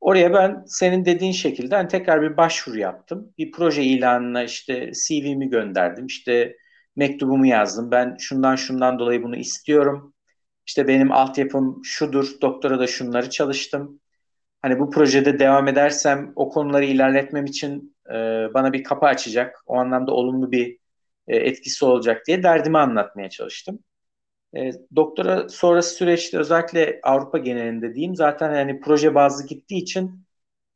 Oraya 0.00 0.34
ben 0.34 0.64
senin 0.66 1.04
dediğin 1.04 1.32
şekilde 1.32 1.76
hani 1.76 1.88
tekrar 1.88 2.22
bir 2.22 2.36
başvuru 2.36 2.78
yaptım. 2.78 3.34
Bir 3.38 3.52
proje 3.52 3.82
ilanına 3.82 4.44
işte 4.44 4.92
CV'mi 5.08 5.50
gönderdim. 5.50 6.06
İşte 6.06 6.56
mektubumu 6.96 7.46
yazdım. 7.46 7.90
Ben 7.90 8.16
şundan 8.20 8.56
şundan 8.56 8.98
dolayı 8.98 9.22
bunu 9.22 9.36
istiyorum. 9.36 10.14
İşte 10.66 10.88
benim 10.88 11.12
altyapım 11.12 11.80
şudur. 11.84 12.28
Doktora 12.42 12.78
da 12.78 12.86
şunları 12.86 13.30
çalıştım. 13.30 14.00
Hani 14.62 14.80
bu 14.80 14.90
projede 14.90 15.38
devam 15.38 15.68
edersem 15.68 16.32
o 16.36 16.48
konuları 16.48 16.84
ilerletmem 16.84 17.44
için 17.46 17.96
e, 18.10 18.14
bana 18.54 18.72
bir 18.72 18.84
kapı 18.84 19.06
açacak. 19.06 19.64
O 19.66 19.76
anlamda 19.76 20.12
olumlu 20.14 20.52
bir 20.52 20.78
e, 21.28 21.36
etkisi 21.36 21.84
olacak 21.84 22.22
diye 22.26 22.42
derdimi 22.42 22.78
anlatmaya 22.78 23.30
çalıştım. 23.30 23.78
E, 24.56 24.72
doktora 24.96 25.48
sonrası 25.48 25.94
süreçte 25.96 26.38
özellikle 26.38 27.00
Avrupa 27.02 27.38
genelinde 27.38 27.94
diyeyim 27.94 28.16
zaten 28.16 28.50
hani 28.54 28.80
proje 28.80 29.16
bazlı 29.16 29.46
gittiği 29.48 29.82
için 29.82 30.26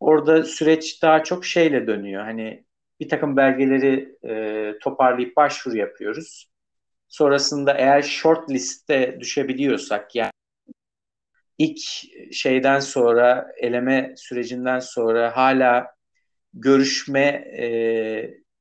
orada 0.01 0.45
süreç 0.45 1.03
daha 1.03 1.25
çok 1.25 1.47
şeyle 1.47 1.89
dönüyor. 1.89 2.25
Hani 2.25 2.66
bir 3.01 3.09
takım 3.09 3.37
belgeleri 3.37 4.17
e, 4.25 4.79
toparlayıp 4.79 5.37
başvuru 5.37 5.77
yapıyoruz. 5.77 6.51
Sonrasında 7.09 7.75
eğer 7.75 8.03
short 8.03 8.51
liste 8.51 9.17
düşebiliyorsak 9.21 10.15
yani 10.15 10.31
ilk 11.59 11.79
şeyden 12.33 12.81
sonra 12.81 13.53
eleme 13.57 14.15
sürecinden 14.17 14.79
sonra 14.79 15.37
hala 15.37 15.87
görüşme 16.55 17.27
e, 17.59 17.67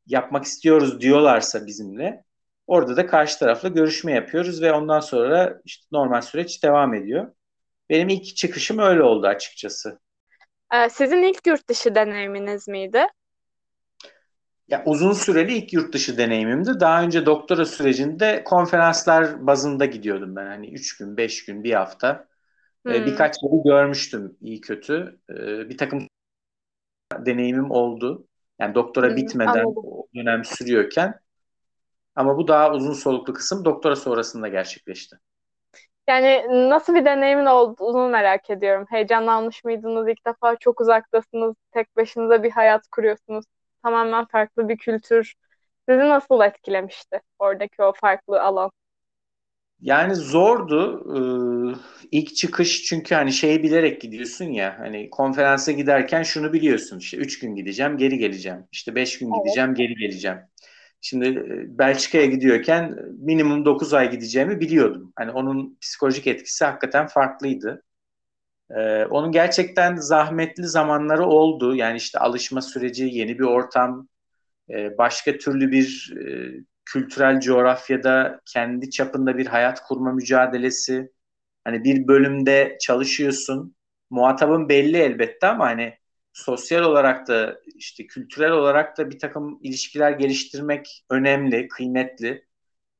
yapmak 0.08 0.46
istiyoruz 0.46 1.02
diyorlarsa 1.02 1.66
bizimle 1.66 2.24
orada 2.68 2.98
da 2.98 3.08
karşı 3.08 3.40
tarafla 3.40 3.70
görüşme 3.70 4.12
yapıyoruz 4.12 4.62
ve 4.62 4.74
ondan 4.74 5.00
sonra 5.00 5.62
işte 5.66 5.86
normal 5.92 6.22
süreç 6.22 6.64
devam 6.64 6.94
ediyor. 6.94 7.32
Benim 7.90 8.10
ilk 8.10 8.36
çıkışım 8.36 8.80
öyle 8.80 9.04
oldu 9.04 9.28
açıkçası. 9.28 10.00
Ee, 10.74 10.90
sizin 10.90 11.24
ilk 11.24 11.48
yurt 11.48 11.70
dışı 11.70 11.96
deneyiminiz 11.96 12.68
miydi? 12.68 13.08
Ya 14.68 14.84
uzun 14.86 15.14
süreli 15.14 15.54
ilk 15.54 15.74
yurt 15.74 15.94
dışı 15.94 16.18
deneyimimdi. 16.18 16.80
Daha 16.80 17.04
önce 17.04 17.26
doktora 17.26 17.66
sürecinde 17.66 18.44
konferanslar 18.44 19.48
bazında 19.48 19.86
gidiyordum 19.86 20.36
ben. 20.36 20.46
Hani 20.46 20.68
üç 20.68 20.98
gün, 20.98 21.18
beş 21.18 21.46
gün, 21.46 21.64
bir 21.64 21.74
hafta. 21.74 22.28
Ee, 22.88 22.94
hmm. 22.94 23.06
birkaç 23.06 23.36
yeri 23.44 23.64
görmüştüm 23.64 24.38
iyi 24.42 24.62
kötü. 24.62 25.20
Ee, 25.30 25.70
bir 25.70 25.78
takım 25.78 26.08
deneyimim 27.26 27.72
oldu. 27.72 28.28
Yani 28.60 28.76
doktora 28.76 29.10
hmm, 29.10 29.16
bitmeden 29.16 29.52
anladım. 29.52 29.74
o 29.76 30.08
dönem 30.16 30.46
sürüyorken. 30.46 31.20
Ama 32.16 32.38
bu 32.38 32.48
daha 32.48 32.72
uzun 32.72 32.94
soluklu 32.94 33.34
kısım 33.34 33.66
doktora 33.66 33.96
sonrasında 33.96 34.48
gerçekleşti. 34.48 35.16
Yani 36.10 36.46
nasıl 36.70 36.96
bir 36.96 37.06
deneyimin 37.06 37.46
olduğunu 37.46 38.10
merak 38.10 38.50
ediyorum. 38.50 38.86
Heyecanlanmış 38.90 39.64
mıydınız? 39.64 40.08
İlk 40.08 40.26
defa 40.26 40.56
çok 40.56 40.82
uzaktasınız. 40.82 41.56
Tek 41.72 41.96
başınıza 41.96 42.44
bir 42.44 42.52
hayat 42.52 42.88
kuruyorsunuz. 42.88 43.46
Tamamen 43.86 44.26
farklı 44.26 44.70
bir 44.70 44.78
kültür. 44.78 45.34
Sizi 45.90 46.00
nasıl 46.00 46.42
etkilemişti 46.42 47.22
oradaki 47.40 47.84
o 47.84 47.94
farklı 47.94 48.42
alan? 48.42 48.72
Yani 49.82 50.16
zordu. 50.16 51.06
Ee, 51.16 51.76
ilk 52.12 52.36
çıkış 52.36 52.84
çünkü 52.84 53.16
hani 53.16 53.34
şeyi 53.34 53.64
bilerek 53.64 54.02
gidiyorsun 54.02 54.46
ya 54.46 54.76
hani 54.80 55.10
konferansa 55.10 55.72
giderken 55.72 56.24
şunu 56.24 56.54
biliyorsun 56.54 57.00
işte 57.00 57.18
üç 57.18 57.40
gün 57.40 57.56
gideceğim 57.56 57.98
geri 57.98 58.18
geleceğim 58.18 58.68
işte 58.72 58.96
beş 58.96 59.20
gün 59.20 59.28
evet. 59.28 59.46
gideceğim 59.46 59.76
geri 59.76 59.96
geleceğim. 59.96 60.38
Şimdi 61.02 61.28
e, 61.28 61.78
Belçika'ya 61.78 62.26
gidiyorken 62.26 62.96
minimum 63.20 63.66
9 63.66 63.94
ay 63.94 64.12
gideceğimi 64.12 64.60
biliyordum. 64.60 65.14
Hani 65.16 65.32
onun 65.32 65.78
psikolojik 65.82 66.28
etkisi 66.28 66.66
hakikaten 66.66 67.08
farklıydı. 67.08 67.84
Ee, 68.72 69.06
onun 69.06 69.32
gerçekten 69.32 69.96
zahmetli 69.96 70.64
zamanları 70.64 71.26
oldu. 71.26 71.76
Yani 71.76 71.98
işte 71.98 72.20
alışma 72.20 72.62
süreci, 72.62 73.06
yeni 73.06 73.40
bir 73.40 73.44
ortam, 73.44 74.08
e, 74.70 74.98
başka 74.98 75.38
türlü 75.38 75.72
bir 75.72 76.14
e, 76.22 76.54
kültürel 76.86 77.40
coğrafyada 77.40 78.42
kendi 78.54 78.90
çapında 78.90 79.38
bir 79.38 79.46
hayat 79.48 79.84
kurma 79.84 80.14
mücadelesi. 80.14 81.12
Hani 81.64 81.84
bir 81.84 82.08
bölümde 82.08 82.78
çalışıyorsun. 82.82 83.76
Muhatabın 84.10 84.70
belli 84.70 84.98
elbette 84.98 85.48
ama 85.48 85.66
hani 85.66 85.94
sosyal 86.34 86.84
olarak 86.84 87.28
da 87.28 87.60
işte 87.76 88.08
kültürel 88.08 88.52
olarak 88.52 88.98
da 88.98 89.10
bir 89.12 89.20
takım 89.20 89.60
ilişkiler 89.64 90.12
geliştirmek 90.12 91.06
önemli, 91.10 91.68
kıymetli. 91.68 92.46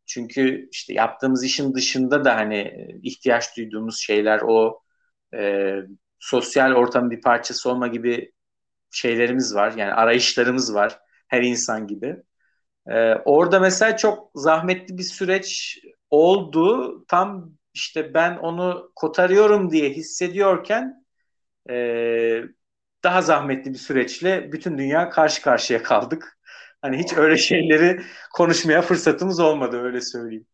Çünkü 0.06 0.70
işte 0.72 0.94
yaptığımız 0.94 1.44
işin 1.44 1.74
dışında 1.74 2.26
da 2.26 2.36
hani 2.36 2.90
ihtiyaç 3.04 3.58
duyduğumuz 3.58 4.00
şeyler 4.00 4.42
o 4.42 4.85
e, 5.38 5.76
sosyal 6.20 6.72
ortamın 6.72 7.12
bir 7.12 7.22
parçası 7.22 7.70
olma 7.70 7.88
gibi 7.88 8.32
şeylerimiz 8.92 9.56
var. 9.56 9.74
Yani 9.78 9.94
arayışlarımız 9.94 10.76
var 10.76 11.00
her 11.28 11.42
insan 11.42 11.88
gibi. 11.88 12.16
E, 12.88 13.14
orada 13.16 13.60
mesela 13.60 13.98
çok 13.98 14.32
zahmetli 14.36 14.98
bir 14.98 15.04
süreç 15.04 15.80
oldu. 16.10 17.06
Tam 17.08 17.52
işte 17.74 18.14
ben 18.14 18.38
onu 18.38 18.92
kotarıyorum 18.96 19.72
diye 19.72 19.90
hissediyorken 19.90 21.06
e, 21.70 21.76
daha 23.04 23.22
zahmetli 23.22 23.74
bir 23.74 23.78
süreçle 23.78 24.52
bütün 24.52 24.78
dünya 24.78 25.10
karşı 25.10 25.42
karşıya 25.42 25.84
kaldık. 25.84 26.38
Hani 26.82 26.98
hiç 26.98 27.14
öyle 27.14 27.38
şeyleri 27.38 28.02
konuşmaya 28.34 28.82
fırsatımız 28.82 29.40
olmadı 29.40 29.82
öyle 29.82 30.02
söyleyeyim. 30.02 30.48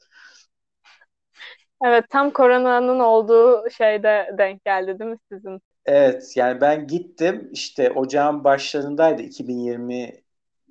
Evet 1.85 2.05
tam 2.09 2.31
koronanın 2.31 2.99
olduğu 2.99 3.69
şeyde 3.69 4.35
denk 4.37 4.65
geldi 4.65 4.99
değil 4.99 5.11
mi 5.11 5.17
sizin? 5.31 5.61
Evet 5.85 6.33
yani 6.35 6.61
ben 6.61 6.87
gittim 6.87 7.49
işte 7.51 7.91
ocağın 7.91 8.43
başlarındaydı 8.43 9.21
2020 9.21 10.21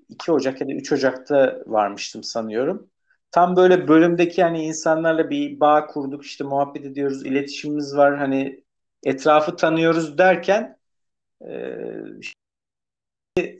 2 0.09 0.33
Ocak 0.33 0.61
ya 0.61 0.68
da 0.68 0.73
3 0.73 0.92
Ocak'ta 0.92 1.62
varmıştım 1.66 2.23
sanıyorum. 2.23 2.90
Tam 3.31 3.57
böyle 3.57 3.88
bölümdeki 3.88 4.42
hani 4.42 4.64
insanlarla 4.64 5.31
bir 5.31 5.61
bağ 5.61 5.87
kurduk 5.87 6.25
işte 6.25 6.44
muhabbet 6.44 6.85
ediyoruz 6.85 7.27
iletişimimiz 7.27 7.96
var 7.96 8.18
hani 8.18 8.64
etrafı 9.05 9.57
tanıyoruz 9.57 10.18
derken 10.18 10.77
ee, 11.49 11.87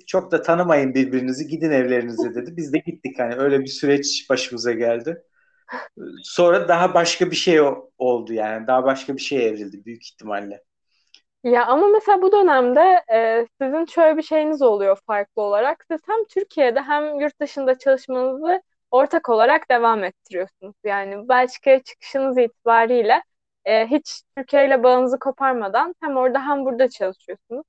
çok 0.07 0.33
da 0.33 0.43
tanımayın 0.43 0.95
birbirinizi 0.95 1.49
gidin 1.49 1.71
evlerinize 1.71 2.35
dedi. 2.35 2.57
Biz 2.57 2.73
de 2.73 2.79
gittik 2.79 3.19
hani 3.19 3.35
öyle 3.35 3.61
bir 3.61 3.67
süreç 3.67 4.27
başımıza 4.31 4.73
geldi. 4.73 5.23
Sonra 6.23 6.69
daha 6.69 6.95
başka 6.95 7.31
bir 7.31 7.37
şey 7.37 7.61
oldu 7.99 8.33
yani 8.33 8.67
daha 8.67 8.85
başka 8.85 9.17
bir 9.17 9.21
şey 9.21 9.49
evrildi 9.49 9.85
büyük 9.85 10.05
ihtimalle. 10.05 10.63
Ya 11.45 11.67
ama 11.67 11.89
mesela 11.89 12.23
bu 12.23 12.33
dönemde 12.33 13.05
e, 13.13 13.47
sizin 13.61 13.85
şöyle 13.87 14.17
bir 14.17 14.23
şeyiniz 14.23 14.63
oluyor 14.63 14.99
farklı 15.07 15.43
olarak. 15.43 15.85
Siz 15.91 16.01
hem 16.07 16.25
Türkiye'de 16.25 16.81
hem 16.81 17.21
yurt 17.21 17.41
dışında 17.41 17.79
çalışmanızı 17.79 18.63
ortak 18.91 19.29
olarak 19.29 19.71
devam 19.71 20.05
ettiriyorsunuz. 20.05 20.75
Yani 20.85 21.29
Belçika'ya 21.29 21.83
çıkışınız 21.83 22.39
itibariyle 22.39 23.23
e, 23.65 23.87
hiç 23.87 24.23
Türkiye 24.37 24.67
ile 24.67 24.83
bağınızı 24.83 25.19
koparmadan 25.19 25.95
hem 26.01 26.17
orada 26.17 26.47
hem 26.49 26.65
burada 26.65 26.89
çalışıyorsunuz. 26.89 27.65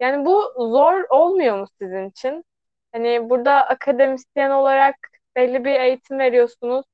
Yani 0.00 0.24
bu 0.26 0.52
zor 0.56 1.04
olmuyor 1.10 1.58
mu 1.58 1.66
sizin 1.80 2.10
için? 2.10 2.44
Hani 2.92 3.30
burada 3.30 3.52
akademisyen 3.66 4.50
olarak 4.50 4.96
belli 5.36 5.64
bir 5.64 5.80
eğitim 5.80 6.18
veriyorsunuz 6.18 6.84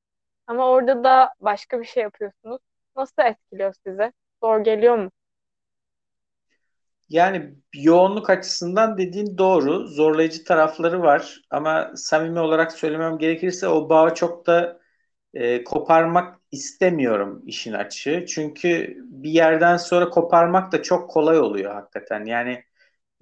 ama 0.46 0.68
orada 0.70 1.04
da 1.04 1.34
başka 1.40 1.80
bir 1.80 1.84
şey 1.84 2.02
yapıyorsunuz. 2.02 2.58
Nasıl 2.96 3.22
etkiliyor 3.22 3.74
size? 3.86 4.12
Zor 4.42 4.60
geliyor 4.64 4.98
mu? 4.98 5.10
Yani 7.08 7.54
yoğunluk 7.74 8.30
açısından 8.30 8.98
dediğin 8.98 9.38
doğru. 9.38 9.86
Zorlayıcı 9.88 10.44
tarafları 10.44 11.02
var. 11.02 11.42
Ama 11.50 11.92
samimi 11.96 12.40
olarak 12.40 12.72
söylemem 12.72 13.18
gerekirse 13.18 13.68
o 13.68 13.88
bağı 13.88 14.14
çok 14.14 14.46
da 14.46 14.80
e, 15.34 15.64
koparmak 15.64 16.40
istemiyorum 16.52 17.42
işin 17.46 17.72
açığı. 17.72 18.24
Çünkü 18.28 18.96
bir 19.04 19.30
yerden 19.30 19.76
sonra 19.76 20.10
koparmak 20.10 20.72
da 20.72 20.82
çok 20.82 21.10
kolay 21.10 21.38
oluyor 21.40 21.74
hakikaten. 21.74 22.24
Yani 22.24 22.64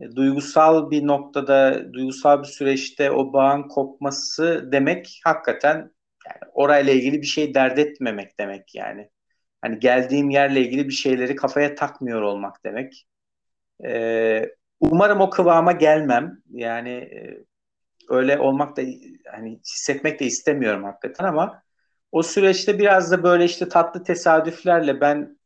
e, 0.00 0.12
duygusal 0.16 0.90
bir 0.90 1.06
noktada, 1.06 1.84
duygusal 1.94 2.42
bir 2.42 2.48
süreçte 2.48 3.10
o 3.10 3.32
bağın 3.32 3.62
kopması 3.62 4.68
demek 4.72 5.20
hakikaten 5.24 5.92
yani 6.32 6.50
orayla 6.54 6.92
ilgili 6.92 7.22
bir 7.22 7.26
şey 7.26 7.54
dert 7.54 7.78
etmemek 7.78 8.38
demek 8.40 8.74
yani. 8.74 9.10
Hani 9.62 9.78
geldiğim 9.78 10.30
yerle 10.30 10.60
ilgili 10.60 10.88
bir 10.88 10.92
şeyleri 10.92 11.36
kafaya 11.36 11.74
takmıyor 11.74 12.22
olmak 12.22 12.64
demek. 12.64 13.06
E, 13.84 14.50
umarım 14.80 15.20
o 15.20 15.30
kıvama 15.30 15.72
gelmem. 15.72 16.42
Yani 16.50 16.90
e, 16.90 17.44
öyle 18.08 18.38
olmak 18.38 18.76
da 18.76 18.82
hani 19.32 19.60
hissetmek 19.66 20.20
de 20.20 20.26
istemiyorum 20.26 20.84
hakikaten 20.84 21.24
ama 21.24 21.62
o 22.12 22.22
süreçte 22.22 22.78
biraz 22.78 23.10
da 23.12 23.22
böyle 23.22 23.44
işte 23.44 23.68
tatlı 23.68 24.04
tesadüflerle 24.04 25.00
ben 25.00 25.38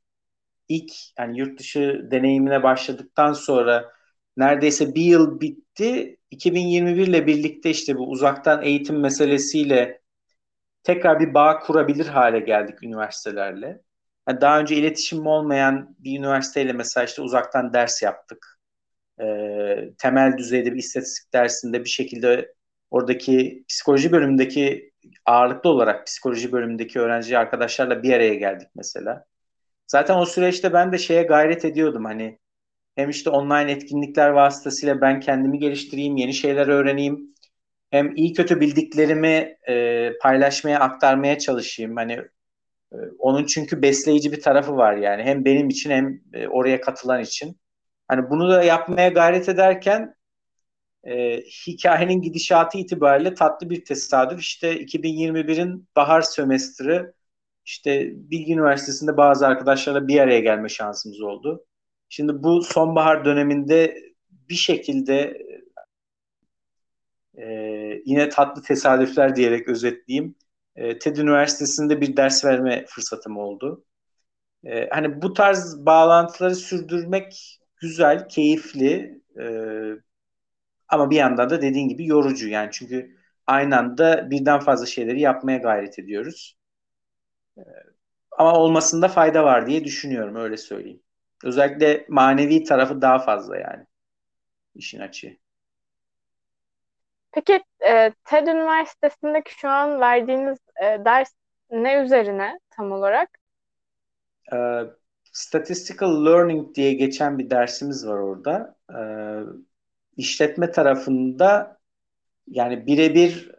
ilk 0.69 0.93
yani 1.19 1.39
yurt 1.39 1.61
dışı 1.61 2.09
deneyimine 2.11 2.63
başladıktan 2.63 3.33
sonra 3.33 3.93
neredeyse 4.37 4.95
bir 4.95 5.03
yıl 5.03 5.41
bitti. 5.41 6.17
2021 6.31 7.07
ile 7.07 7.27
birlikte 7.27 7.71
işte 7.71 7.97
bu 7.97 8.11
uzaktan 8.11 8.63
eğitim 8.63 9.01
meselesiyle 9.01 10.01
tekrar 10.87 11.21
bir 11.21 11.35
bağ 11.35 11.59
kurabilir 11.59 12.07
hale 12.07 12.41
geldik 12.41 12.83
üniversitelerle. 12.83 13.81
Yani 14.29 14.41
daha 14.41 14.61
önce 14.61 14.77
iletişim 14.77 15.27
olmayan 15.27 15.97
bir 15.99 16.19
üniversiteyle 16.19 16.73
mesela 16.73 17.05
işte 17.05 17.23
uzaktan 17.23 17.73
ders 17.73 18.03
yaptık. 18.03 18.59
Ee, 19.21 19.91
temel 19.99 20.39
düzeyde 20.39 20.73
bir 20.73 20.79
istatistik 20.79 21.33
dersinde 21.33 21.85
bir 21.85 21.89
şekilde 21.89 22.55
oradaki 22.91 23.65
psikoloji 23.69 24.13
bölümündeki 24.13 24.93
ağırlıklı 25.27 25.71
olarak 25.71 26.07
psikoloji 26.07 26.53
bölümündeki 26.53 27.01
öğrenci 27.01 27.39
arkadaşlarla 27.39 28.03
bir 28.03 28.13
araya 28.13 28.35
geldik 28.35 28.69
mesela. 28.77 29.25
Zaten 29.87 30.19
o 30.19 30.27
süreçte 30.27 30.73
ben 30.73 30.93
de 30.93 30.99
şeye 30.99 31.23
gayret 31.23 31.65
ediyordum 31.65 32.05
hani 32.05 32.39
hem 32.97 33.11
işte 33.11 33.31
online 33.31 33.73
etkinlikler 33.73 34.31
vasıtasıyla 34.31 35.01
ben 35.01 35.21
kendimi 35.21 35.59
geliştireyim, 35.59 36.17
yeni 36.17 36.35
şeyler 36.35 36.69
öğreneyim. 36.69 37.35
Hem 37.91 38.17
iyi 38.17 38.33
kötü 38.33 38.61
bildiklerimi 38.61 39.57
e, 39.69 40.13
paylaşmaya, 40.23 40.81
aktarmaya 40.81 41.39
çalışayım. 41.39 41.97
Hani 41.97 42.13
e, 42.93 42.97
onun 43.19 43.47
çünkü 43.47 43.83
besleyici 43.83 44.33
bir 44.33 44.41
tarafı 44.41 44.77
var 44.77 44.97
yani. 44.97 45.23
Hem 45.23 45.45
benim 45.45 45.69
için 45.69 45.91
hem 45.91 46.21
e, 46.33 46.49
oraya 46.49 46.81
katılan 46.81 47.23
için. 47.23 47.61
Hani 48.09 48.31
bunu 48.31 48.51
da 48.51 48.63
yapmaya 48.63 49.09
gayret 49.09 49.49
ederken 49.49 50.15
e, 51.05 51.41
hikayenin 51.67 52.23
gidişatı 52.23 52.79
itibariyle 52.79 53.35
tatlı 53.35 53.71
bir 53.71 53.85
tesadüf. 53.85 54.41
İşte 54.41 54.81
2021'in 54.81 55.89
bahar 55.97 56.23
sömestri 56.23 57.03
işte 57.65 58.13
Bilgi 58.15 58.53
Üniversitesi'nde 58.53 59.17
bazı 59.17 59.47
arkadaşlarla 59.47 60.09
bir 60.09 60.21
araya 60.21 60.41
gelme 60.41 60.69
şansımız 60.69 61.21
oldu. 61.21 61.65
Şimdi 62.09 62.43
bu 62.43 62.63
sonbahar 62.63 63.25
döneminde 63.25 63.97
bir 64.31 64.55
şekilde 64.55 65.43
e, 67.37 67.45
yine 68.07 68.29
tatlı 68.29 68.63
tesadüfler 68.63 69.37
diyerek 69.37 69.69
özetleyeyim. 69.69 70.35
E, 70.77 70.99
TED 70.99 71.17
Üniversitesi'nde 71.17 72.01
bir 72.01 72.17
ders 72.17 72.45
verme 72.45 72.85
fırsatım 72.89 73.37
oldu. 73.39 73.85
E, 74.65 74.89
hani 74.89 75.23
bu 75.23 75.33
tarz 75.33 75.87
bağlantıları 75.87 76.55
sürdürmek 76.55 77.61
güzel, 77.77 78.29
keyifli 78.29 79.21
e, 79.41 79.47
ama 80.89 81.11
bir 81.11 81.17
yandan 81.17 81.51
da 81.51 81.63
dediğin 81.63 81.89
gibi 81.89 82.07
yorucu 82.07 82.49
yani 82.49 82.69
çünkü 82.73 83.17
aynı 83.47 83.79
anda 83.79 84.31
birden 84.31 84.61
fazla 84.61 84.87
şeyleri 84.87 85.21
yapmaya 85.21 85.59
gayret 85.59 85.99
ediyoruz. 85.99 86.57
E, 87.59 87.63
ama 88.39 88.53
olmasında 88.59 89.09
fayda 89.09 89.45
var 89.45 89.67
diye 89.67 89.85
düşünüyorum 89.85 90.37
öyle 90.37 90.57
söyleyeyim. 90.57 91.03
Özellikle 91.45 92.07
manevi 92.09 92.65
tarafı 92.65 93.03
daha 93.03 93.19
fazla 93.19 93.57
yani 93.57 93.87
işin 94.75 95.01
açığı. 95.01 95.37
Peki 97.37 97.65
e, 97.89 98.13
TED 98.25 98.47
Üniversitesi'ndeki 98.47 99.55
şu 99.55 99.69
an 99.69 100.01
verdiğiniz 100.01 100.59
e, 100.83 101.05
ders 101.05 101.33
ne 101.71 102.03
üzerine 102.03 102.61
tam 102.71 102.93
olarak? 102.93 103.39
E, 104.53 104.57
Statistical 105.33 106.27
Learning 106.27 106.75
diye 106.75 106.93
geçen 106.93 107.39
bir 107.39 107.51
dersimiz 107.51 108.07
var 108.07 108.19
orada. 108.19 108.77
E, 108.91 109.01
işletme 110.17 110.71
tarafında 110.71 111.79
yani 112.47 112.87
birebir 112.87 113.51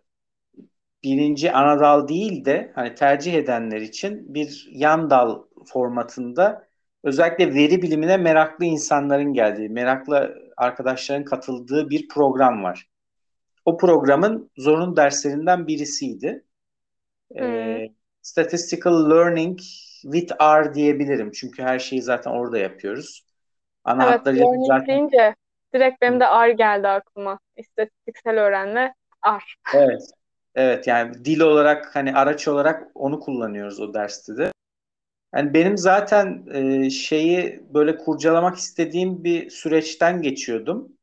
birinci 1.04 1.52
ana 1.52 1.80
dal 1.80 2.08
değil 2.08 2.46
de 2.46 2.72
hani 2.76 2.96
tercih 2.96 3.34
edenler 3.34 3.82
için 3.82 4.34
bir 4.34 4.68
yan 4.72 5.10
dal 5.10 5.44
formatında 5.66 6.68
özellikle 7.04 7.54
veri 7.54 7.82
bilimine 7.82 8.18
meraklı 8.18 8.66
insanların 8.66 9.34
geldiği, 9.34 9.70
meraklı 9.70 10.36
arkadaşların 10.58 11.26
katıldığı 11.26 11.90
bir 11.90 12.08
program 12.08 12.63
var. 12.63 12.88
O 13.68 13.78
programın 13.78 14.52
zorunlu 14.58 14.96
derslerinden 14.98 15.68
birisiydi. 15.68 16.44
Hmm. 17.32 17.44
Ee, 17.44 17.90
Statistical 18.22 19.10
Learning 19.10 19.60
with 20.02 20.34
R 20.42 20.74
diyebilirim. 20.74 21.32
Çünkü 21.32 21.64
her 21.64 21.80
şeyi 21.80 22.02
zaten 22.02 22.32
orada 22.32 22.58
yapıyoruz. 22.58 23.26
Ana 23.84 24.10
evet, 24.10 24.28
learning 24.28 24.68
zaten... 24.68 24.88
deyince 24.88 25.36
direkt 25.74 26.02
benim 26.02 26.20
de 26.20 26.26
R 26.26 26.52
geldi 26.52 26.88
aklıma. 26.88 27.40
İstatistiksel 27.58 28.40
öğrenme 28.40 28.94
R. 29.28 29.40
Evet. 29.74 30.02
Evet 30.56 30.88
yani 30.88 31.26
dil 31.26 31.40
olarak 31.40 31.96
hani 31.96 32.14
araç 32.14 32.48
olarak 32.48 32.88
onu 32.96 33.20
kullanıyoruz 33.20 33.80
o 33.80 33.94
derste 33.94 34.38
de. 34.38 34.52
Yani 35.36 35.54
benim 35.54 35.78
zaten 35.78 36.46
e, 36.54 36.90
şeyi 36.90 37.64
böyle 37.74 37.98
kurcalamak 37.98 38.56
istediğim 38.56 39.24
bir 39.24 39.50
süreçten 39.50 40.22
geçiyordum. 40.22 40.97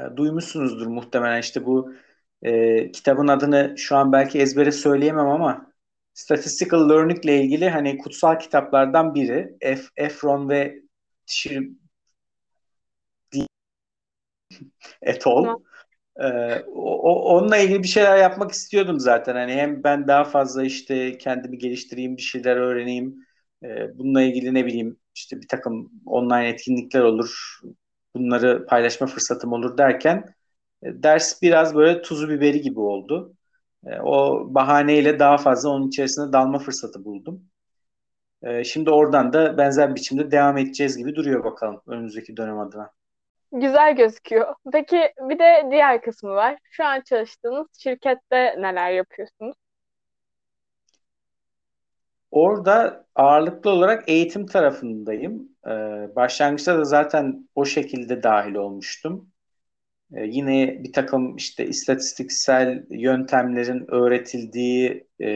E, 0.00 0.16
duymuşsunuzdur 0.16 0.86
muhtemelen 0.86 1.40
işte 1.40 1.66
bu 1.66 1.92
e, 2.42 2.92
kitabın 2.92 3.28
adını 3.28 3.74
şu 3.78 3.96
an 3.96 4.12
belki 4.12 4.38
ezbere 4.40 4.72
söyleyemem 4.72 5.26
ama 5.28 5.72
Statistical 6.14 6.90
Learning 6.90 7.24
ile 7.24 7.42
ilgili 7.42 7.68
hani 7.70 7.98
kutsal 7.98 8.38
kitaplardan 8.38 9.14
biri. 9.14 9.56
F, 9.62 9.82
Efron 9.96 10.48
ve 10.48 10.82
Şir 11.26 11.68
et 15.02 15.26
al. 15.26 15.46
Ee, 16.20 16.64
o, 16.74 17.36
onunla 17.36 17.58
ilgili 17.58 17.84
bir 17.84 17.88
şeyler 17.88 18.18
yapmak 18.18 18.52
istiyordum 18.52 19.00
zaten. 19.00 19.34
Hani 19.36 19.52
hem 19.52 19.84
ben 19.84 20.08
daha 20.08 20.24
fazla 20.24 20.64
işte 20.64 21.18
kendimi 21.18 21.58
geliştireyim, 21.58 22.18
bir 22.18 22.22
şeyler 22.22 22.56
öğreneyim. 22.56 23.16
Ee, 23.64 23.98
bununla 23.98 24.22
ilgili 24.22 24.54
ne 24.54 24.66
bileyim 24.66 24.98
işte 25.14 25.42
bir 25.42 25.48
takım 25.48 25.92
online 26.06 26.48
etkinlikler 26.48 27.02
olur. 27.02 27.60
Bunları 28.14 28.66
paylaşma 28.66 29.06
fırsatım 29.06 29.52
olur 29.52 29.78
derken 29.78 30.24
e, 30.82 31.02
ders 31.02 31.42
biraz 31.42 31.74
böyle 31.74 32.02
tuzu 32.02 32.28
biberi 32.28 32.60
gibi 32.60 32.80
oldu. 32.80 33.34
E, 33.86 34.00
o 34.00 34.46
bahaneyle 34.54 35.18
daha 35.18 35.38
fazla 35.38 35.68
onun 35.70 35.88
içerisine 35.88 36.32
dalma 36.32 36.58
fırsatı 36.58 37.04
buldum. 37.04 37.42
E, 38.42 38.64
şimdi 38.64 38.90
oradan 38.90 39.32
da 39.32 39.58
benzer 39.58 39.94
biçimde 39.94 40.30
devam 40.30 40.58
edeceğiz 40.58 40.96
gibi 40.96 41.14
duruyor 41.14 41.44
bakalım 41.44 41.82
önümüzdeki 41.86 42.36
dönem 42.36 42.58
adına. 42.58 42.90
Güzel 43.52 43.96
gözüküyor. 43.96 44.54
Peki 44.72 45.12
bir 45.20 45.38
de 45.38 45.68
diğer 45.70 46.02
kısmı 46.02 46.30
var. 46.30 46.58
Şu 46.70 46.84
an 46.84 47.00
çalıştığınız 47.00 47.66
şirkette 47.78 48.62
neler 48.62 48.90
yapıyorsunuz? 48.90 49.56
Orada 52.30 53.06
ağırlıklı 53.14 53.70
olarak 53.70 54.08
eğitim 54.08 54.46
tarafındayım. 54.46 55.48
Ee, 55.68 56.16
başlangıçta 56.16 56.78
da 56.78 56.84
zaten 56.84 57.48
o 57.54 57.64
şekilde 57.64 58.22
dahil 58.22 58.54
olmuştum. 58.54 59.32
Ee, 60.14 60.24
yine 60.26 60.84
bir 60.84 60.92
takım 60.92 61.36
işte 61.36 61.66
istatistiksel 61.66 62.86
yöntemlerin 62.90 63.86
öğretildiği 63.88 65.08
e, 65.20 65.26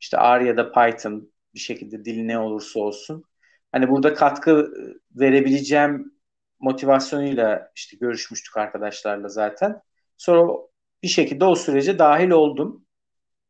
işte 0.00 0.16
R 0.16 0.44
ya 0.44 0.56
da 0.56 0.72
Python 0.72 1.32
bir 1.54 1.60
şekilde 1.60 2.04
dil 2.04 2.24
ne 2.24 2.38
olursa 2.38 2.80
olsun 2.80 3.24
hani 3.72 3.90
burada 3.90 4.14
katkı 4.14 4.72
verebileceğim 5.14 6.12
motivasyonuyla 6.60 7.72
işte 7.76 7.96
görüşmüştük 7.96 8.56
arkadaşlarla 8.56 9.28
zaten. 9.28 9.82
Sonra 10.16 10.52
bir 11.02 11.08
şekilde 11.08 11.44
o 11.44 11.54
sürece 11.54 11.98
dahil 11.98 12.30
oldum. 12.30 12.86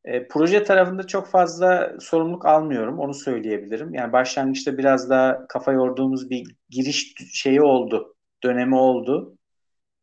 E, 0.04 0.28
proje 0.28 0.64
tarafında 0.64 1.06
çok 1.06 1.26
fazla 1.26 1.96
sorumluluk 2.00 2.46
almıyorum, 2.46 2.98
onu 2.98 3.14
söyleyebilirim. 3.14 3.94
Yani 3.94 4.12
başlangıçta 4.12 4.78
biraz 4.78 5.10
daha 5.10 5.46
kafa 5.48 5.72
yorduğumuz 5.72 6.30
bir 6.30 6.56
giriş 6.70 7.14
şeyi 7.32 7.62
oldu, 7.62 8.16
dönemi 8.42 8.76
oldu. 8.76 9.38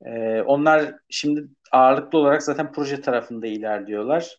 E, 0.06 0.42
onlar 0.42 0.96
şimdi 1.10 1.48
ağırlıklı 1.72 2.20
olarak 2.20 2.44
zaten 2.44 2.72
proje 2.72 3.02
tarafında 3.02 3.48
ilerliyorlar. 3.48 4.38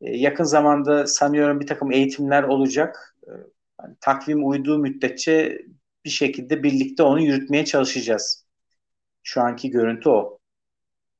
E, 0.00 0.16
yakın 0.16 0.44
zamanda 0.44 1.06
sanıyorum 1.06 1.60
bir 1.60 1.66
takım 1.66 1.92
eğitimler 1.92 2.42
olacak. 2.42 3.16
E, 3.26 3.30
yani 3.82 3.96
takvim 4.00 4.48
uyduğu 4.48 4.78
müddetçe 4.78 5.58
bir 6.04 6.10
şekilde 6.10 6.62
birlikte 6.62 7.02
onu 7.02 7.20
yürütmeye 7.20 7.64
çalışacağız. 7.64 8.46
Şu 9.22 9.40
anki 9.40 9.70
görüntü 9.70 10.08
o. 10.08 10.38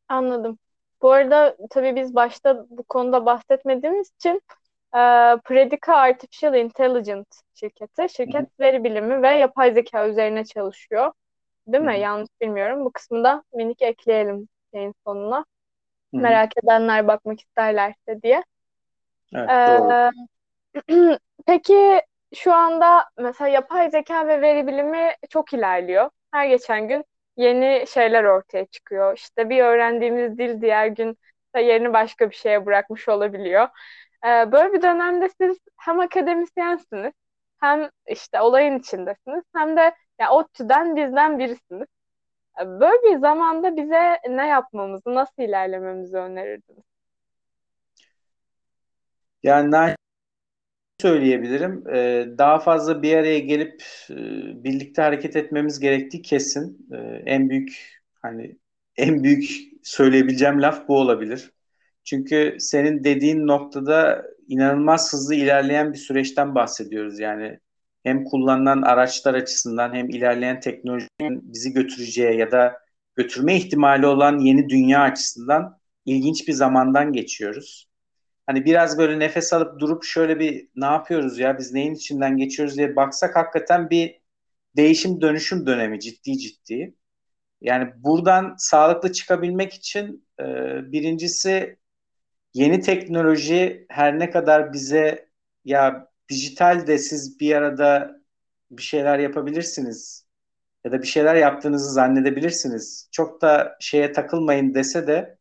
Anladım. 0.08 0.58
Bu 1.02 1.12
arada 1.12 1.56
tabii 1.70 1.96
biz 1.96 2.14
başta 2.14 2.66
bu 2.70 2.82
konuda 2.82 3.26
bahsetmediğimiz 3.26 4.12
için 4.18 4.42
e, 4.94 4.98
Predica 5.44 5.94
Artificial 5.94 6.54
Intelligence 6.54 7.30
şirketi. 7.54 8.08
Şirket 8.08 8.34
Hı-hı. 8.34 8.60
veri 8.60 8.84
bilimi 8.84 9.22
ve 9.22 9.28
yapay 9.28 9.72
zeka 9.72 10.08
üzerine 10.08 10.44
çalışıyor. 10.44 11.12
Değil 11.66 11.84
mi? 11.84 12.00
Yanlış 12.00 12.28
bilmiyorum. 12.40 12.84
Bu 12.84 12.92
kısmı 12.92 13.24
da 13.24 13.42
minik 13.54 13.82
ekleyelim 13.82 14.48
yayın 14.72 14.94
sonuna. 15.06 15.36
Hı-hı. 15.36 16.22
Merak 16.22 16.52
edenler 16.64 17.08
bakmak 17.08 17.40
isterlerse 17.40 18.22
diye. 18.22 18.44
Evet, 19.34 19.50
ee. 19.50 20.10
Peki 21.46 22.02
şu 22.34 22.54
anda 22.54 23.04
mesela 23.18 23.48
yapay 23.48 23.90
zeka 23.90 24.26
ve 24.26 24.42
veri 24.42 24.66
bilimi 24.66 25.10
çok 25.30 25.52
ilerliyor. 25.52 26.10
Her 26.30 26.46
geçen 26.46 26.88
gün 26.88 27.04
yeni 27.36 27.84
şeyler 27.88 28.24
ortaya 28.24 28.66
çıkıyor. 28.66 29.16
İşte 29.16 29.50
bir 29.50 29.62
öğrendiğimiz 29.64 30.38
dil 30.38 30.60
diğer 30.60 30.86
gün 30.86 31.18
yerini 31.56 31.92
başka 31.92 32.30
bir 32.30 32.34
şeye 32.34 32.66
bırakmış 32.66 33.08
olabiliyor. 33.08 33.68
Ee, 34.26 34.52
böyle 34.52 34.72
bir 34.72 34.82
dönemde 34.82 35.28
siz 35.40 35.58
hem 35.76 36.00
akademisyensiniz 36.00 37.12
hem 37.60 37.90
işte 38.08 38.40
olayın 38.40 38.78
içindesiniz 38.78 39.44
hem 39.56 39.76
de 39.76 39.94
yani 40.20 40.30
ODTÜ'den 40.30 40.96
bizden 40.96 41.38
birisiniz. 41.38 41.86
Ee, 42.60 42.66
böyle 42.66 43.02
bir 43.02 43.20
zamanda 43.20 43.76
bize 43.76 44.18
ne 44.28 44.48
yapmamızı, 44.48 45.14
nasıl 45.14 45.42
ilerlememizi 45.42 46.16
önerirdiniz? 46.16 46.84
Yani 49.42 49.72
söyleyebilirim. 51.02 51.84
Ee, 51.94 52.26
daha 52.38 52.58
fazla 52.58 53.02
bir 53.02 53.16
araya 53.16 53.38
gelip 53.38 53.82
e, 54.10 54.14
birlikte 54.64 55.02
hareket 55.02 55.36
etmemiz 55.36 55.80
gerektiği 55.80 56.22
kesin. 56.22 56.88
Ee, 56.92 56.96
en 57.26 57.50
büyük 57.50 58.00
hani 58.22 58.56
en 58.96 59.22
büyük 59.22 59.50
söyleyebileceğim 59.82 60.62
laf 60.62 60.88
bu 60.88 60.98
olabilir. 60.98 61.52
Çünkü 62.04 62.56
senin 62.58 63.04
dediğin 63.04 63.46
noktada 63.46 64.24
inanılmaz 64.48 65.12
hızlı 65.12 65.34
ilerleyen 65.34 65.92
bir 65.92 65.98
süreçten 65.98 66.54
bahsediyoruz. 66.54 67.20
Yani 67.20 67.58
hem 68.02 68.24
kullanılan 68.24 68.82
araçlar 68.82 69.34
açısından 69.34 69.94
hem 69.94 70.08
ilerleyen 70.10 70.60
teknolojinin 70.60 71.52
bizi 71.52 71.72
götüreceği 71.72 72.38
ya 72.38 72.50
da 72.50 72.78
götürme 73.16 73.56
ihtimali 73.56 74.06
olan 74.06 74.38
yeni 74.38 74.68
dünya 74.68 75.00
açısından 75.00 75.78
ilginç 76.06 76.48
bir 76.48 76.52
zamandan 76.52 77.12
geçiyoruz. 77.12 77.91
Hani 78.46 78.64
biraz 78.64 78.98
böyle 78.98 79.18
nefes 79.18 79.52
alıp 79.52 79.80
durup 79.80 80.04
şöyle 80.04 80.38
bir 80.40 80.68
ne 80.76 80.84
yapıyoruz 80.86 81.38
ya 81.38 81.58
biz 81.58 81.72
neyin 81.72 81.94
içinden 81.94 82.36
geçiyoruz 82.36 82.76
diye 82.76 82.96
baksak 82.96 83.36
hakikaten 83.36 83.90
bir 83.90 84.20
değişim 84.76 85.20
dönüşüm 85.20 85.66
dönemi 85.66 86.00
ciddi 86.00 86.38
ciddi. 86.38 86.94
Yani 87.60 87.92
buradan 87.96 88.54
sağlıklı 88.58 89.12
çıkabilmek 89.12 89.74
için 89.74 90.28
e, 90.40 90.44
birincisi 90.92 91.78
yeni 92.54 92.80
teknoloji 92.80 93.86
her 93.88 94.18
ne 94.18 94.30
kadar 94.30 94.72
bize 94.72 95.28
ya 95.64 96.08
dijital 96.28 96.86
de 96.86 96.98
siz 96.98 97.40
bir 97.40 97.54
arada 97.56 98.20
bir 98.70 98.82
şeyler 98.82 99.18
yapabilirsiniz 99.18 100.26
ya 100.84 100.92
da 100.92 101.02
bir 101.02 101.06
şeyler 101.06 101.34
yaptığınızı 101.34 101.92
zannedebilirsiniz. 101.92 103.08
Çok 103.12 103.42
da 103.42 103.76
şeye 103.80 104.12
takılmayın 104.12 104.74
dese 104.74 105.06
de 105.06 105.38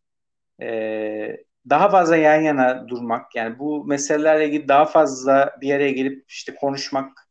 e, 0.61 1.45
daha 1.69 1.89
fazla 1.89 2.17
yan 2.17 2.41
yana 2.41 2.87
durmak 2.89 3.35
yani 3.35 3.59
bu 3.59 3.85
meselelerle 3.85 4.47
ilgili 4.47 4.67
daha 4.67 4.85
fazla 4.85 5.57
bir 5.61 5.73
araya 5.73 5.91
gelip 5.91 6.25
işte 6.31 6.55
konuşmak 6.55 7.29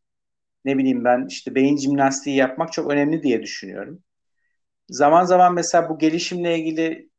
ne 0.64 0.78
bileyim 0.78 1.04
ben 1.04 1.26
işte 1.28 1.54
beyin 1.54 1.76
jimnastiği 1.76 2.36
yapmak 2.36 2.72
çok 2.72 2.92
önemli 2.92 3.22
diye 3.22 3.42
düşünüyorum. 3.42 4.04
Zaman 4.90 5.24
zaman 5.24 5.54
mesela 5.54 5.88
bu 5.90 5.98
gelişimle 5.98 6.58
ilgili 6.58 7.10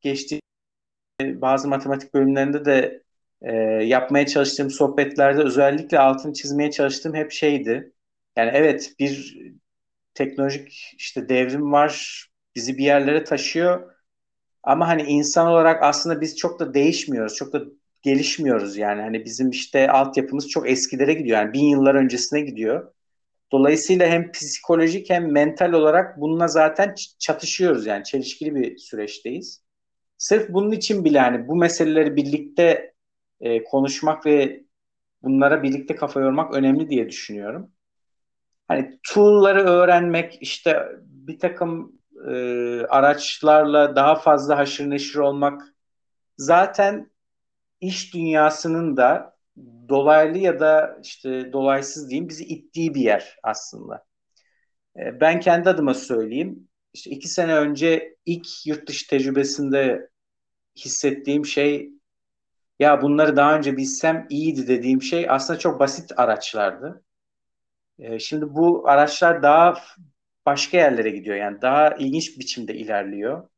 geçtiğim 0.00 0.42
bazı 1.22 1.68
matematik 1.68 2.14
bölümlerinde 2.14 2.64
de 2.64 3.02
e, 3.42 3.52
yapmaya 3.84 4.26
çalıştığım 4.26 4.70
sohbetlerde 4.70 5.42
özellikle 5.42 5.98
altını 5.98 6.32
çizmeye 6.32 6.70
çalıştığım 6.70 7.14
hep 7.14 7.32
şeydi. 7.32 7.92
Yani 8.36 8.50
evet 8.54 8.94
bir 8.98 9.38
teknolojik 10.14 10.94
işte 10.98 11.28
devrim 11.28 11.72
var, 11.72 12.26
bizi 12.56 12.78
bir 12.78 12.84
yerlere 12.84 13.24
taşıyor. 13.24 13.94
Ama 14.62 14.88
hani 14.88 15.02
insan 15.02 15.46
olarak 15.46 15.82
aslında 15.82 16.20
biz 16.20 16.36
çok 16.36 16.60
da 16.60 16.74
değişmiyoruz, 16.74 17.34
çok 17.34 17.52
da 17.52 17.62
gelişmiyoruz 18.02 18.76
yani. 18.76 19.02
Hani 19.02 19.24
bizim 19.24 19.50
işte 19.50 19.90
altyapımız 19.90 20.48
çok 20.48 20.70
eskilere 20.70 21.14
gidiyor. 21.14 21.38
Yani 21.38 21.52
bin 21.52 21.64
yıllar 21.64 21.94
öncesine 21.94 22.40
gidiyor. 22.40 22.92
Dolayısıyla 23.52 24.06
hem 24.08 24.32
psikolojik 24.32 25.10
hem 25.10 25.32
mental 25.32 25.72
olarak 25.72 26.20
bununla 26.20 26.48
zaten 26.48 26.94
çatışıyoruz 27.18 27.86
yani 27.86 28.04
çelişkili 28.04 28.54
bir 28.54 28.78
süreçteyiz. 28.78 29.62
Sırf 30.18 30.48
bunun 30.48 30.72
için 30.72 31.04
bile 31.04 31.18
hani 31.18 31.48
bu 31.48 31.56
meseleleri 31.56 32.16
birlikte 32.16 32.92
e, 33.40 33.64
konuşmak 33.64 34.26
ve 34.26 34.64
bunlara 35.22 35.62
birlikte 35.62 35.94
kafa 35.96 36.20
yormak 36.20 36.54
önemli 36.54 36.90
diye 36.90 37.08
düşünüyorum. 37.08 37.70
Hani 38.68 38.98
tool'ları 39.08 39.60
öğrenmek, 39.60 40.38
işte 40.40 40.86
bir 41.02 41.38
takım 41.38 41.99
e, 42.28 42.32
araçlarla 42.86 43.96
daha 43.96 44.14
fazla 44.14 44.58
haşır 44.58 44.90
neşir 44.90 45.18
olmak 45.18 45.62
zaten 46.36 47.10
iş 47.80 48.14
dünyasının 48.14 48.96
da 48.96 49.36
dolaylı 49.88 50.38
ya 50.38 50.60
da 50.60 50.98
işte 51.02 51.52
dolaysız 51.52 52.10
diyeyim 52.10 52.28
bizi 52.28 52.44
ittiği 52.44 52.94
bir 52.94 53.00
yer 53.00 53.36
aslında. 53.42 54.06
E, 54.96 55.20
ben 55.20 55.40
kendi 55.40 55.68
adıma 55.70 55.94
söyleyeyim. 55.94 56.68
İşte 56.92 57.10
iki 57.10 57.28
sene 57.28 57.54
önce 57.54 58.16
ilk 58.26 58.66
yurt 58.66 58.88
dışı 58.88 59.08
tecrübesinde 59.08 60.10
hissettiğim 60.76 61.46
şey 61.46 61.90
ya 62.78 63.02
bunları 63.02 63.36
daha 63.36 63.56
önce 63.56 63.76
bilsem 63.76 64.26
iyiydi 64.30 64.68
dediğim 64.68 65.02
şey 65.02 65.26
aslında 65.30 65.58
çok 65.58 65.80
basit 65.80 66.12
araçlardı. 66.16 67.04
Ee, 67.98 68.18
şimdi 68.18 68.54
bu 68.54 68.88
araçlar 68.88 69.42
daha 69.42 69.74
başka 70.46 70.76
yerlere 70.76 71.10
gidiyor. 71.10 71.36
Yani 71.36 71.62
daha 71.62 71.94
ilginç 71.94 72.38
biçimde 72.38 72.74
ilerliyor. 72.74 73.48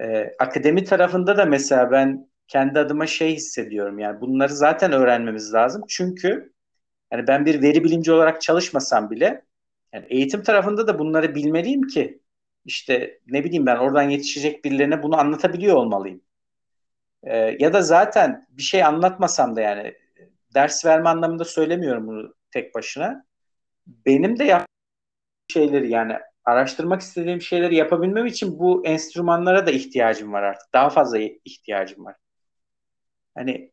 Ee, 0.00 0.32
akademi 0.38 0.84
tarafında 0.84 1.36
da 1.36 1.44
mesela 1.44 1.90
ben 1.90 2.30
kendi 2.48 2.78
adıma 2.78 3.06
şey 3.06 3.34
hissediyorum. 3.34 3.98
Yani 3.98 4.20
bunları 4.20 4.54
zaten 4.54 4.92
öğrenmemiz 4.92 5.54
lazım. 5.54 5.82
Çünkü 5.88 6.52
yani 7.12 7.26
ben 7.28 7.46
bir 7.46 7.62
veri 7.62 7.84
bilimci 7.84 8.12
olarak 8.12 8.42
çalışmasam 8.42 9.10
bile 9.10 9.44
yani 9.92 10.06
eğitim 10.08 10.42
tarafında 10.42 10.86
da 10.86 10.98
bunları 10.98 11.34
bilmeliyim 11.34 11.82
ki 11.82 12.20
işte 12.64 13.20
ne 13.26 13.44
bileyim 13.44 13.66
ben 13.66 13.76
oradan 13.76 14.02
yetişecek 14.02 14.64
birilerine 14.64 15.02
bunu 15.02 15.18
anlatabiliyor 15.18 15.76
olmalıyım. 15.76 16.20
Ee, 17.22 17.56
ya 17.60 17.72
da 17.72 17.82
zaten 17.82 18.46
bir 18.50 18.62
şey 18.62 18.84
anlatmasam 18.84 19.56
da 19.56 19.60
yani 19.60 19.94
ders 20.54 20.84
verme 20.84 21.08
anlamında 21.08 21.44
söylemiyorum 21.44 22.06
bunu 22.06 22.34
tek 22.50 22.74
başına. 22.74 23.26
Benim 23.86 24.38
de 24.38 24.44
yaptığım 24.44 24.75
şeyleri 25.48 25.90
yani 25.90 26.18
araştırmak 26.44 27.00
istediğim 27.00 27.40
şeyleri 27.40 27.74
yapabilmem 27.74 28.26
için 28.26 28.58
bu 28.58 28.86
enstrümanlara 28.86 29.66
da 29.66 29.70
ihtiyacım 29.70 30.32
var 30.32 30.42
artık. 30.42 30.72
Daha 30.74 30.90
fazla 30.90 31.18
ihtiyacım 31.44 32.04
var. 32.04 32.16
Hani 33.34 33.72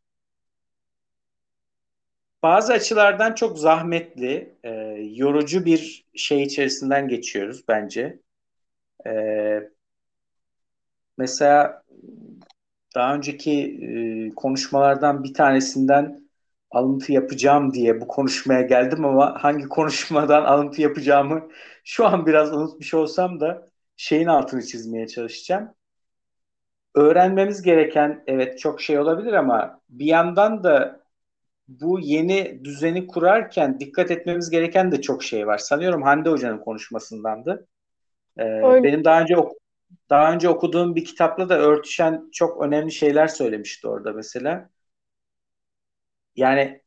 bazı 2.43 2.73
açılardan 2.73 3.33
çok 3.33 3.59
zahmetli, 3.59 4.55
e, 4.63 4.69
yorucu 5.15 5.65
bir 5.65 6.05
şey 6.15 6.43
içerisinden 6.43 7.07
geçiyoruz 7.07 7.63
bence. 7.67 8.19
E, 9.07 9.12
mesela 11.17 11.83
daha 12.95 13.15
önceki 13.15 13.51
e, 13.51 13.89
konuşmalardan 14.36 15.23
bir 15.23 15.33
tanesinden 15.33 16.22
alıntı 16.73 17.12
yapacağım 17.12 17.73
diye 17.73 18.01
bu 18.01 18.07
konuşmaya 18.07 18.62
geldim 18.62 19.05
ama 19.05 19.43
hangi 19.43 19.63
konuşmadan 19.63 20.43
alıntı 20.45 20.81
yapacağımı 20.81 21.49
şu 21.83 22.05
an 22.05 22.25
biraz 22.25 22.53
unutmuş 22.53 22.93
olsam 22.93 23.39
da 23.39 23.67
şeyin 23.97 24.27
altını 24.27 24.62
çizmeye 24.62 25.07
çalışacağım. 25.07 25.73
Öğrenmemiz 26.95 27.62
gereken 27.62 28.23
evet 28.27 28.59
çok 28.59 28.81
şey 28.81 28.99
olabilir 28.99 29.33
ama 29.33 29.79
bir 29.89 30.05
yandan 30.05 30.63
da 30.63 31.03
bu 31.67 31.99
yeni 31.99 32.65
düzeni 32.65 33.07
kurarken 33.07 33.79
dikkat 33.79 34.12
etmemiz 34.12 34.49
gereken 34.49 34.91
de 34.91 35.01
çok 35.01 35.23
şey 35.23 35.47
var. 35.47 35.57
Sanıyorum 35.57 36.03
Hande 36.03 36.29
Hoca'nın 36.29 36.57
konuşmasındandı. 36.57 37.67
Ee, 38.39 38.43
benim 38.83 39.05
daha 39.05 39.21
önce 39.21 39.38
ok 39.38 39.57
daha 40.09 40.33
önce 40.33 40.49
okuduğum 40.49 40.95
bir 40.95 41.05
kitapla 41.05 41.49
da 41.49 41.59
örtüşen 41.59 42.29
çok 42.33 42.62
önemli 42.62 42.91
şeyler 42.91 43.27
söylemişti 43.27 43.88
orada 43.88 44.13
mesela. 44.13 44.69
Yani 46.36 46.82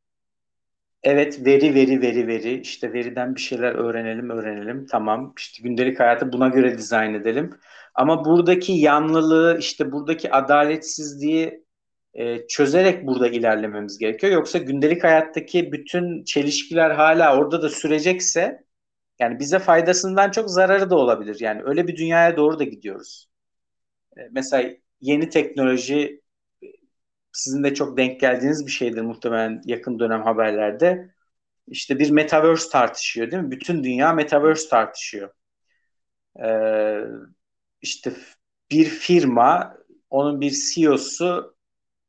evet 1.03 1.47
veri 1.47 1.75
veri 1.75 2.03
veri 2.03 2.27
veri 2.27 2.61
işte 2.61 2.93
veriden 2.93 3.35
bir 3.35 3.41
şeyler 3.41 3.75
öğrenelim 3.75 4.31
öğrenelim 4.31 4.87
tamam 4.87 5.35
işte 5.39 5.63
gündelik 5.63 6.01
hayatı 6.01 6.33
buna 6.33 6.49
göre 6.49 6.79
dizayn 6.79 7.15
edelim. 7.15 7.51
Ama 7.95 8.25
buradaki 8.25 8.73
yanlılığı 8.73 9.59
işte 9.59 9.93
buradaki 9.93 10.33
adaletsizliği 10.33 11.65
e, 12.15 12.47
çözerek 12.49 13.07
burada 13.07 13.29
ilerlememiz 13.29 13.99
gerekiyor. 13.99 14.33
Yoksa 14.33 14.59
gündelik 14.59 15.05
hayattaki 15.05 15.73
bütün 15.73 16.25
çelişkiler 16.25 16.91
hala 16.91 17.39
orada 17.39 17.63
da 17.63 17.69
sürecekse 17.69 18.65
yani 19.21 19.41
bize 19.41 19.59
faydasından 19.59 20.31
çok 20.31 20.51
zararı 20.51 20.91
da 20.91 20.97
olabilir. 20.97 21.37
Yani 21.41 21.63
öyle 21.65 21.89
bir 21.89 21.97
dünyaya 21.97 22.37
doğru 22.37 22.59
da 22.59 22.65
gidiyoruz. 22.65 23.29
E, 24.19 24.21
mesela 24.33 24.71
yeni 25.01 25.29
teknoloji 25.29 26.23
sizin 27.37 27.65
de 27.65 27.75
çok 27.75 27.97
denk 27.97 28.21
geldiğiniz 28.21 28.67
bir 28.67 28.71
şeydir 28.73 29.03
muhtemelen 29.03 29.63
yakın 29.65 29.99
dönem 29.99 30.23
haberlerde. 30.23 31.15
İşte 31.69 31.99
bir 31.99 32.11
metaverse 32.11 32.71
tartışıyor 32.71 33.31
değil 33.31 33.43
mi? 33.43 33.51
Bütün 33.51 33.85
dünya 33.85 34.13
metaverse 34.13 34.69
tartışıyor. 34.69 35.31
Ee, 36.45 37.01
işte 37.83 38.13
bir 38.71 38.85
firma, 38.85 39.77
onun 40.11 40.41
bir 40.41 40.51
CEO'su 40.51 41.57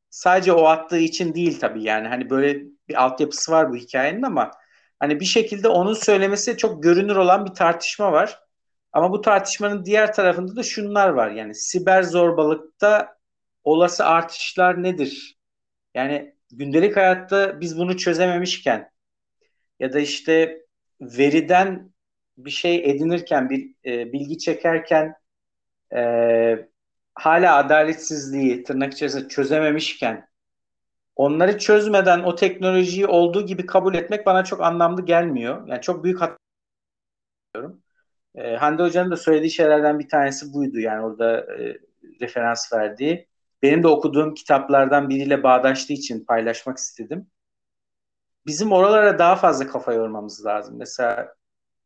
sadece 0.10 0.54
o 0.54 0.66
attığı 0.66 1.00
için 1.00 1.34
değil 1.34 1.60
tabii 1.60 1.84
yani 1.84 2.08
hani 2.08 2.30
böyle 2.30 2.64
bir 2.90 3.04
altyapısı 3.04 3.52
var 3.52 3.72
bu 3.72 3.76
hikayenin 3.76 4.24
ama 4.24 4.52
Hani 5.00 5.20
bir 5.20 5.26
şekilde 5.26 5.68
onun 5.68 5.94
söylemesi 5.94 6.58
çok 6.58 6.84
görünür 6.84 7.16
olan 7.16 7.46
bir 7.46 7.52
tartışma 7.52 8.12
var. 8.12 8.40
Ama 8.94 9.12
bu 9.12 9.22
tartışmanın 9.22 9.86
diğer 9.86 10.14
tarafında 10.14 10.56
da 10.56 10.64
şunlar 10.64 11.10
var. 11.10 11.32
Yani 11.32 11.56
siber 11.56 12.04
zorbalıkta 12.04 13.17
olası 13.68 14.06
artışlar 14.06 14.84
nedir? 14.84 15.38
Yani 15.96 16.36
gündelik 16.52 16.98
hayatta 16.98 17.62
biz 17.62 17.78
bunu 17.78 17.98
çözememişken 17.98 18.92
ya 19.80 19.94
da 19.94 20.00
işte 20.00 20.62
veriden 21.02 21.94
bir 22.38 22.52
şey 22.52 22.76
edinirken, 22.76 23.50
bir 23.50 23.76
e, 23.86 24.14
bilgi 24.14 24.38
çekerken 24.38 25.16
e, 25.96 26.02
hala 27.16 27.56
adaletsizliği 27.58 28.64
tırnak 28.64 28.94
içerisinde 28.94 29.28
çözememişken 29.28 30.28
onları 31.16 31.58
çözmeden 31.58 32.20
o 32.24 32.36
teknolojiyi 32.36 33.08
olduğu 33.08 33.46
gibi 33.46 33.66
kabul 33.66 33.96
etmek 33.96 34.26
bana 34.26 34.44
çok 34.44 34.62
anlamlı 34.62 35.06
gelmiyor. 35.06 35.68
Yani 35.68 35.82
çok 35.82 36.04
büyük 36.04 36.22
hata 36.22 36.38
e, 38.36 38.56
Hande 38.56 38.84
Hoca'nın 38.84 39.12
da 39.12 39.18
söylediği 39.18 39.52
şeylerden 39.52 40.00
bir 40.00 40.10
tanesi 40.10 40.54
buydu. 40.54 40.80
Yani 40.80 41.06
orada 41.06 41.40
e, 41.40 41.78
referans 42.22 42.74
verdiği. 42.74 43.28
Benim 43.62 43.84
de 43.84 43.88
okuduğum 43.88 44.34
kitaplardan 44.34 45.10
biriyle 45.10 45.44
bağdaştığı 45.44 45.94
için 45.94 46.26
paylaşmak 46.26 46.78
istedim. 46.78 47.28
Bizim 48.46 48.72
oralara 48.72 49.20
daha 49.20 49.36
fazla 49.36 49.68
kafa 49.68 49.94
yormamız 49.94 50.46
lazım. 50.46 50.76
Mesela 50.78 51.36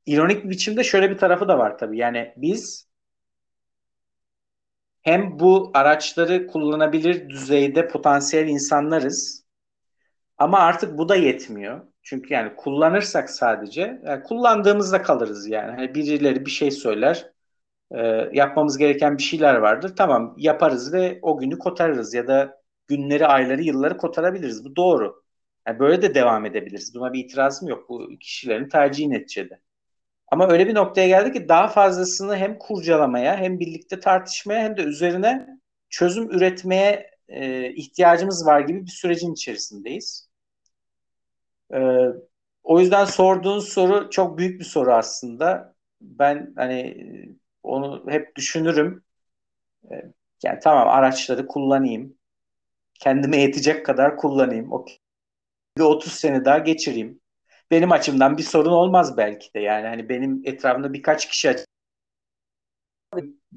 ironik 0.06 0.44
bir 0.44 0.50
biçimde 0.50 0.84
şöyle 0.84 1.10
bir 1.10 1.18
tarafı 1.18 1.48
da 1.48 1.58
var 1.58 1.78
tabii. 1.78 1.98
Yani 1.98 2.34
biz 2.38 2.88
hem 5.02 5.40
bu 5.40 5.72
araçları 5.74 6.48
kullanabilir 6.48 7.30
düzeyde 7.30 7.88
potansiyel 7.88 8.48
insanlarız 8.48 9.46
ama 10.38 10.60
artık 10.60 10.98
bu 10.98 11.10
da 11.10 11.16
yetmiyor. 11.16 11.82
Çünkü 12.04 12.34
yani 12.34 12.56
kullanırsak 12.56 13.30
sadece 13.30 14.02
yani 14.06 14.24
kullandığımızda 14.24 15.02
kalırız 15.02 15.48
yani. 15.48 15.72
Hani 15.72 15.96
birileri 15.96 16.46
bir 16.46 16.52
şey 16.52 16.72
söyler 16.72 17.31
e, 17.98 18.30
yapmamız 18.34 18.78
gereken 18.78 19.18
bir 19.18 19.24
şeyler 19.24 19.56
vardır. 19.56 19.96
Tamam 19.96 20.36
yaparız 20.38 20.94
ve 20.94 21.20
o 21.22 21.38
günü 21.38 21.60
kotarırız 21.60 22.14
ya 22.14 22.28
da 22.28 22.62
günleri, 22.88 23.28
ayları, 23.28 23.62
yılları 23.62 23.98
kotarabiliriz. 23.98 24.66
Bu 24.66 24.76
doğru. 24.76 25.24
Yani 25.68 25.80
böyle 25.80 26.02
de 26.02 26.16
devam 26.16 26.46
edebiliriz. 26.46 26.96
Buna 26.96 27.14
bir 27.14 27.26
itirazım 27.26 27.68
yok. 27.70 27.90
Bu 27.90 28.10
kişilerin 28.20 28.70
tercihi 28.70 29.10
neticede. 29.10 29.62
Ama 30.28 30.48
öyle 30.48 30.68
bir 30.68 30.76
noktaya 30.76 31.08
geldi 31.08 31.34
ki 31.34 31.50
daha 31.50 31.68
fazlasını 31.68 32.38
hem 32.38 32.60
kurcalamaya 32.60 33.38
hem 33.38 33.60
birlikte 33.60 34.00
tartışmaya 34.00 34.64
hem 34.64 34.78
de 34.78 34.84
üzerine 34.84 35.48
çözüm 35.90 36.32
üretmeye 36.32 37.12
e, 37.28 37.70
ihtiyacımız 37.74 38.46
var 38.46 38.62
gibi 38.62 38.86
bir 38.86 38.92
sürecin 38.92 39.34
içerisindeyiz. 39.34 40.30
E, 41.74 41.80
o 42.64 42.80
yüzden 42.80 43.06
sorduğun 43.06 43.60
soru 43.60 44.10
çok 44.10 44.38
büyük 44.38 44.60
bir 44.60 44.66
soru 44.66 44.94
aslında. 44.94 45.76
Ben 46.02 46.54
hani 46.56 46.98
onu 47.64 48.06
hep 48.08 48.36
düşünürüm. 48.36 49.04
E, 49.92 49.96
yani 50.44 50.60
tamam 50.64 50.88
araçları 50.88 51.48
kullanayım. 51.48 52.18
Kendime 52.94 53.38
yetecek 53.38 53.86
kadar 53.86 54.18
kullanayım. 54.18 54.72
O 54.72 54.86
bir 55.78 55.84
30 55.84 56.14
sene 56.14 56.46
daha 56.46 56.58
geçireyim 56.58 57.22
benim 57.72 57.92
açımdan 57.92 58.38
bir 58.38 58.44
sorun 58.44 58.72
olmaz 58.72 59.18
belki 59.18 59.54
de. 59.54 59.60
Yani 59.60 59.88
hani 59.88 60.10
benim 60.10 60.42
etrafımda 60.46 60.94
birkaç 60.94 61.28
kişi 61.30 61.56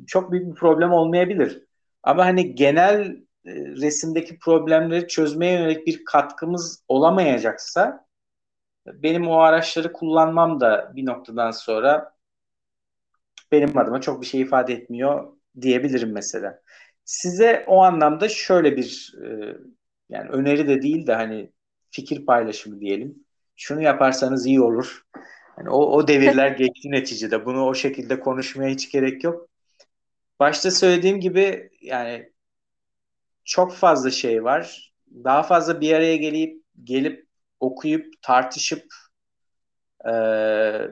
çok 0.06 0.32
büyük 0.32 0.46
bir 0.46 0.54
problem 0.54 0.92
olmayabilir. 0.92 1.64
Ama 2.02 2.24
hani 2.24 2.54
genel 2.54 3.06
e, 3.44 3.52
resimdeki 3.54 4.38
problemleri 4.38 5.08
çözmeye 5.08 5.52
yönelik 5.52 5.86
bir 5.86 6.04
katkımız 6.04 6.84
olamayacaksa 6.88 8.06
benim 8.86 9.28
o 9.28 9.38
araçları 9.38 9.92
kullanmam 9.92 10.60
da 10.60 10.92
bir 10.96 11.06
noktadan 11.06 11.50
sonra 11.50 12.13
benim 13.54 13.78
adıma 13.78 14.00
çok 14.00 14.20
bir 14.20 14.26
şey 14.26 14.40
ifade 14.40 14.72
etmiyor 14.74 15.32
diyebilirim 15.60 16.12
mesela. 16.12 16.60
Size 17.04 17.64
o 17.66 17.82
anlamda 17.82 18.28
şöyle 18.28 18.76
bir 18.76 19.14
e, 19.22 19.56
yani 20.08 20.28
öneri 20.30 20.68
de 20.68 20.82
değil 20.82 21.06
de 21.06 21.14
hani 21.14 21.52
fikir 21.90 22.26
paylaşımı 22.26 22.80
diyelim 22.80 23.24
şunu 23.56 23.82
yaparsanız 23.82 24.46
iyi 24.46 24.60
olur. 24.60 25.02
Yani 25.58 25.70
o, 25.70 25.78
o 25.78 26.08
devirler 26.08 26.50
geçti 26.58 26.90
neticede. 26.90 27.46
Bunu 27.46 27.64
o 27.64 27.74
şekilde 27.74 28.20
konuşmaya 28.20 28.70
hiç 28.70 28.90
gerek 28.90 29.24
yok. 29.24 29.48
Başta 30.40 30.70
söylediğim 30.70 31.20
gibi 31.20 31.70
yani 31.80 32.32
çok 33.44 33.74
fazla 33.74 34.10
şey 34.10 34.44
var. 34.44 34.92
Daha 35.24 35.42
fazla 35.42 35.80
bir 35.80 35.92
araya 35.92 36.16
gelip 36.16 36.62
gelip 36.84 37.26
okuyup 37.60 38.22
tartışıp 38.22 38.84
e, 40.04 40.12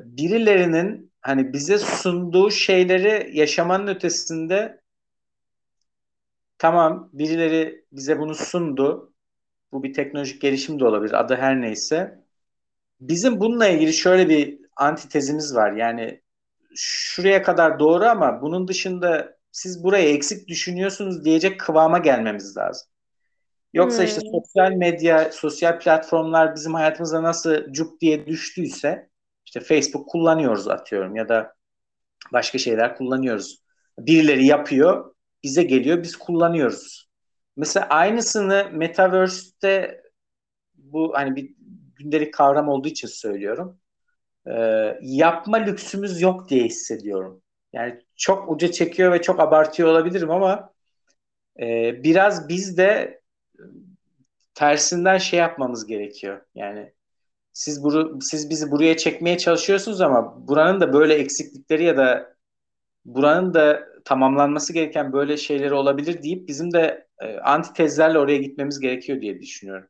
birilerinin 0.04 1.11
hani 1.22 1.52
bize 1.52 1.78
sunduğu 1.78 2.50
şeyleri 2.50 3.38
yaşamanın 3.38 3.86
ötesinde 3.86 4.82
tamam 6.58 7.10
birileri 7.12 7.84
bize 7.92 8.18
bunu 8.18 8.34
sundu. 8.34 9.12
Bu 9.72 9.82
bir 9.82 9.92
teknolojik 9.92 10.40
gelişim 10.42 10.80
de 10.80 10.84
olabilir. 10.84 11.20
Adı 11.20 11.36
her 11.36 11.60
neyse. 11.60 12.24
Bizim 13.00 13.40
bununla 13.40 13.68
ilgili 13.68 13.92
şöyle 13.92 14.28
bir 14.28 14.60
antitezimiz 14.76 15.54
var. 15.54 15.72
Yani 15.72 16.22
şuraya 16.74 17.42
kadar 17.42 17.78
doğru 17.78 18.04
ama 18.04 18.42
bunun 18.42 18.68
dışında 18.68 19.36
siz 19.52 19.84
buraya 19.84 20.08
eksik 20.08 20.48
düşünüyorsunuz 20.48 21.24
diyecek 21.24 21.60
kıvama 21.60 21.98
gelmemiz 21.98 22.56
lazım. 22.56 22.88
Yoksa 23.72 23.98
hmm. 23.98 24.04
işte 24.04 24.20
sosyal 24.20 24.72
medya, 24.72 25.32
sosyal 25.32 25.78
platformlar 25.78 26.54
bizim 26.54 26.74
hayatımıza 26.74 27.22
nasıl 27.22 27.72
cuk 27.72 28.00
diye 28.00 28.26
düştüyse 28.26 29.11
işte 29.46 29.60
Facebook 29.60 30.08
kullanıyoruz 30.08 30.68
atıyorum 30.68 31.16
ya 31.16 31.28
da 31.28 31.54
başka 32.32 32.58
şeyler 32.58 32.96
kullanıyoruz. 32.96 33.62
Birileri 33.98 34.46
yapıyor, 34.46 35.14
bize 35.42 35.62
geliyor, 35.62 36.02
biz 36.02 36.16
kullanıyoruz. 36.16 37.10
Mesela 37.56 37.86
aynısını 37.86 38.70
Metaverse'te 38.72 40.02
bu 40.74 41.12
hani 41.14 41.36
bir 41.36 41.54
gündelik 41.96 42.34
kavram 42.34 42.68
olduğu 42.68 42.88
için 42.88 43.08
söylüyorum. 43.08 43.80
E, 44.46 44.52
yapma 45.02 45.56
lüksümüz 45.56 46.20
yok 46.20 46.48
diye 46.48 46.64
hissediyorum. 46.64 47.42
Yani 47.72 48.00
çok 48.16 48.50
uca 48.50 48.72
çekiyor 48.72 49.12
ve 49.12 49.22
çok 49.22 49.40
abartıyor 49.40 49.88
olabilirim 49.88 50.30
ama 50.30 50.72
e, 51.60 52.02
biraz 52.02 52.48
biz 52.48 52.76
de 52.76 53.20
tersinden 54.54 55.18
şey 55.18 55.38
yapmamız 55.38 55.86
gerekiyor. 55.86 56.40
Yani 56.54 56.92
siz 57.52 57.84
buru, 57.84 58.20
siz 58.20 58.50
bizi 58.50 58.70
buraya 58.70 58.96
çekmeye 58.96 59.38
çalışıyorsunuz 59.38 60.00
ama 60.00 60.48
buranın 60.48 60.80
da 60.80 60.92
böyle 60.92 61.14
eksiklikleri 61.14 61.84
ya 61.84 61.96
da 61.96 62.36
buranın 63.04 63.54
da 63.54 63.88
tamamlanması 64.04 64.72
gereken 64.72 65.12
böyle 65.12 65.36
şeyleri 65.36 65.74
olabilir 65.74 66.22
deyip 66.22 66.48
bizim 66.48 66.72
de 66.72 67.08
e, 67.18 67.38
antitezlerle 67.38 68.18
oraya 68.18 68.38
gitmemiz 68.38 68.80
gerekiyor 68.80 69.20
diye 69.20 69.40
düşünüyorum. 69.40 69.88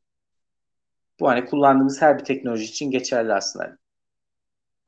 Bu 1.20 1.28
hani 1.28 1.44
kullandığımız 1.44 2.02
her 2.02 2.18
bir 2.18 2.24
teknoloji 2.24 2.64
için 2.64 2.90
geçerli 2.90 3.34
aslında. 3.34 3.78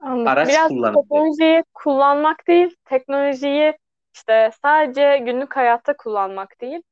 Anladım. 0.00 0.28
Araç 0.28 0.48
Biraz 0.48 0.68
kullanımı. 0.68 1.02
teknolojiyi 1.02 1.64
kullanmak 1.74 2.46
değil, 2.48 2.76
teknolojiyi 2.84 3.78
işte 4.14 4.50
sadece 4.62 5.18
günlük 5.18 5.56
hayatta 5.56 5.96
kullanmak 5.96 6.60
değil. 6.60 6.82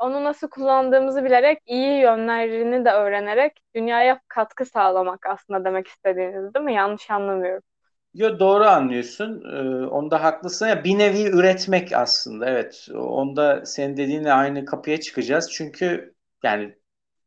Onu 0.00 0.24
nasıl 0.24 0.48
kullandığımızı 0.50 1.24
bilerek, 1.24 1.62
iyi 1.66 2.00
yönlerini 2.00 2.84
de 2.84 2.90
öğrenerek 2.90 3.60
dünyaya 3.74 4.20
katkı 4.28 4.66
sağlamak 4.66 5.26
aslında 5.26 5.64
demek 5.64 5.88
istediğiniz 5.88 6.54
değil 6.54 6.64
mi? 6.64 6.74
Yanlış 6.74 7.10
anlamıyorum. 7.10 7.62
Yo 8.14 8.38
doğru 8.38 8.64
anlıyorsun. 8.64 9.42
Ee, 9.54 9.86
onda 9.86 10.22
haklısın. 10.24 10.66
Ya 10.68 10.84
bir 10.84 10.98
nevi 10.98 11.22
üretmek 11.22 11.92
aslında. 11.92 12.50
Evet. 12.50 12.88
Onda 12.94 13.66
senin 13.66 13.96
dediğinle 13.96 14.32
aynı 14.32 14.64
kapıya 14.64 15.00
çıkacağız. 15.00 15.50
Çünkü 15.52 16.14
yani 16.44 16.74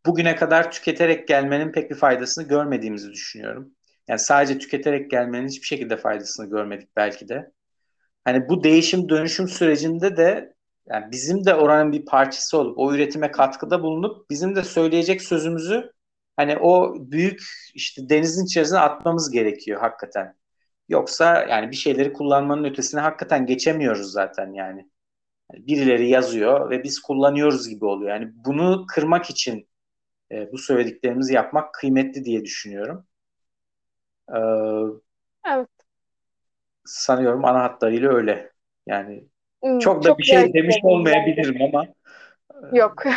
bugüne 0.05 0.35
kadar 0.35 0.71
tüketerek 0.71 1.27
gelmenin 1.27 1.71
pek 1.71 1.91
bir 1.91 1.95
faydasını 1.95 2.47
görmediğimizi 2.47 3.11
düşünüyorum. 3.11 3.71
Yani 4.07 4.19
sadece 4.19 4.59
tüketerek 4.59 5.11
gelmenin 5.11 5.47
hiçbir 5.47 5.67
şekilde 5.67 5.97
faydasını 5.97 6.49
görmedik 6.49 6.89
belki 6.95 7.29
de. 7.29 7.51
Hani 8.25 8.49
bu 8.49 8.63
değişim 8.63 9.09
dönüşüm 9.09 9.47
sürecinde 9.47 10.17
de 10.17 10.52
yani 10.89 11.11
bizim 11.11 11.45
de 11.45 11.55
oranın 11.55 11.91
bir 11.91 12.05
parçası 12.05 12.57
olup 12.57 12.79
o 12.79 12.93
üretime 12.93 13.31
katkıda 13.31 13.83
bulunup 13.83 14.29
bizim 14.29 14.55
de 14.55 14.63
söyleyecek 14.63 15.21
sözümüzü 15.21 15.91
hani 16.35 16.57
o 16.57 16.95
büyük 17.11 17.41
işte 17.73 18.09
denizin 18.09 18.45
içerisine 18.45 18.79
atmamız 18.79 19.31
gerekiyor 19.31 19.81
hakikaten. 19.81 20.35
Yoksa 20.89 21.45
yani 21.49 21.71
bir 21.71 21.75
şeyleri 21.75 22.13
kullanmanın 22.13 22.63
ötesine 22.63 23.01
hakikaten 23.01 23.45
geçemiyoruz 23.45 24.11
zaten 24.11 24.53
yani. 24.53 24.89
Birileri 25.53 26.09
yazıyor 26.09 26.69
ve 26.69 26.83
biz 26.83 26.99
kullanıyoruz 27.01 27.69
gibi 27.69 27.85
oluyor. 27.85 28.11
Yani 28.11 28.31
bunu 28.35 28.85
kırmak 28.87 29.29
için 29.29 29.69
e, 30.31 30.51
bu 30.51 30.57
söylediklerimizi 30.57 31.33
yapmak 31.33 31.73
kıymetli 31.73 32.25
diye 32.25 32.45
düşünüyorum. 32.45 33.07
Ee, 34.29 34.39
evet. 35.47 35.69
Sanıyorum 36.85 37.45
ana 37.45 37.63
hatlarıyla 37.63 38.13
öyle. 38.13 38.53
Yani 38.87 39.29
hmm, 39.63 39.79
çok 39.79 40.03
da 40.03 40.17
bir 40.17 40.23
şey 40.23 40.53
demiş 40.53 40.75
olmayabilirim 40.83 41.61
ama. 41.61 41.85
E, 42.73 42.77
Yok. 42.77 43.03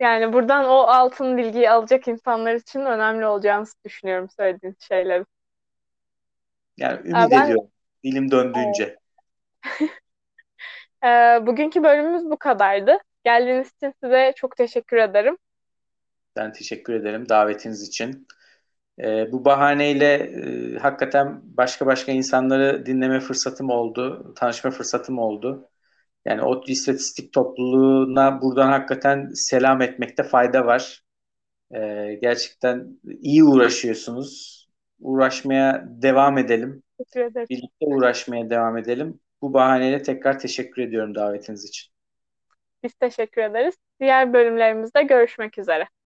Yani 0.00 0.32
buradan 0.32 0.64
o 0.64 0.76
altın 0.76 1.36
bilgiyi 1.36 1.70
alacak 1.70 2.08
insanlar 2.08 2.54
için 2.54 2.80
önemli 2.80 3.26
olacağını 3.26 3.66
düşünüyorum 3.84 4.28
söylediğin 4.36 4.76
şeyleri. 4.88 5.24
Yani 6.76 7.00
ümit 7.00 7.14
Ben 7.14 7.44
ediyorum 7.44 7.70
dilim 8.04 8.30
döndüğünce. 8.30 8.96
e, 11.04 11.08
bugünkü 11.46 11.82
bölümümüz 11.82 12.24
bu 12.24 12.36
kadardı. 12.36 12.98
Geldiğiniz 13.24 13.72
için 13.76 13.94
size 14.02 14.32
çok 14.36 14.56
teşekkür 14.56 14.96
ederim. 14.96 15.38
Ben 16.36 16.52
teşekkür 16.52 16.94
ederim 16.94 17.28
davetiniz 17.28 17.88
için. 17.88 18.26
Ee, 19.02 19.32
bu 19.32 19.44
bahaneyle 19.44 20.14
e, 20.74 20.78
hakikaten 20.78 21.40
başka 21.44 21.86
başka 21.86 22.12
insanları 22.12 22.86
dinleme 22.86 23.20
fırsatım 23.20 23.70
oldu, 23.70 24.34
tanışma 24.36 24.70
fırsatım 24.70 25.18
oldu. 25.18 25.68
Yani 26.24 26.42
ODTÜ 26.42 26.72
İstatistik 26.72 27.32
Topluluğu'na 27.32 28.42
buradan 28.42 28.68
hakikaten 28.68 29.30
selam 29.34 29.82
etmekte 29.82 30.22
fayda 30.22 30.66
var. 30.66 31.02
Ee, 31.74 32.18
gerçekten 32.22 33.00
iyi 33.04 33.44
uğraşıyorsunuz. 33.44 34.60
Uğraşmaya 35.00 35.84
devam 35.86 36.38
edelim. 36.38 36.82
Teşekkür 36.98 37.20
ederim. 37.20 37.46
Birlikte 37.50 37.86
uğraşmaya 37.86 38.50
devam 38.50 38.78
edelim. 38.78 39.20
Bu 39.42 39.54
bahaneyle 39.54 40.02
tekrar 40.02 40.38
teşekkür 40.38 40.82
ediyorum 40.82 41.14
davetiniz 41.14 41.64
için. 41.64 41.92
Biz 42.82 42.94
teşekkür 42.94 43.42
ederiz. 43.42 43.74
Diğer 44.00 44.32
bölümlerimizde 44.32 45.02
görüşmek 45.02 45.58
üzere. 45.58 45.88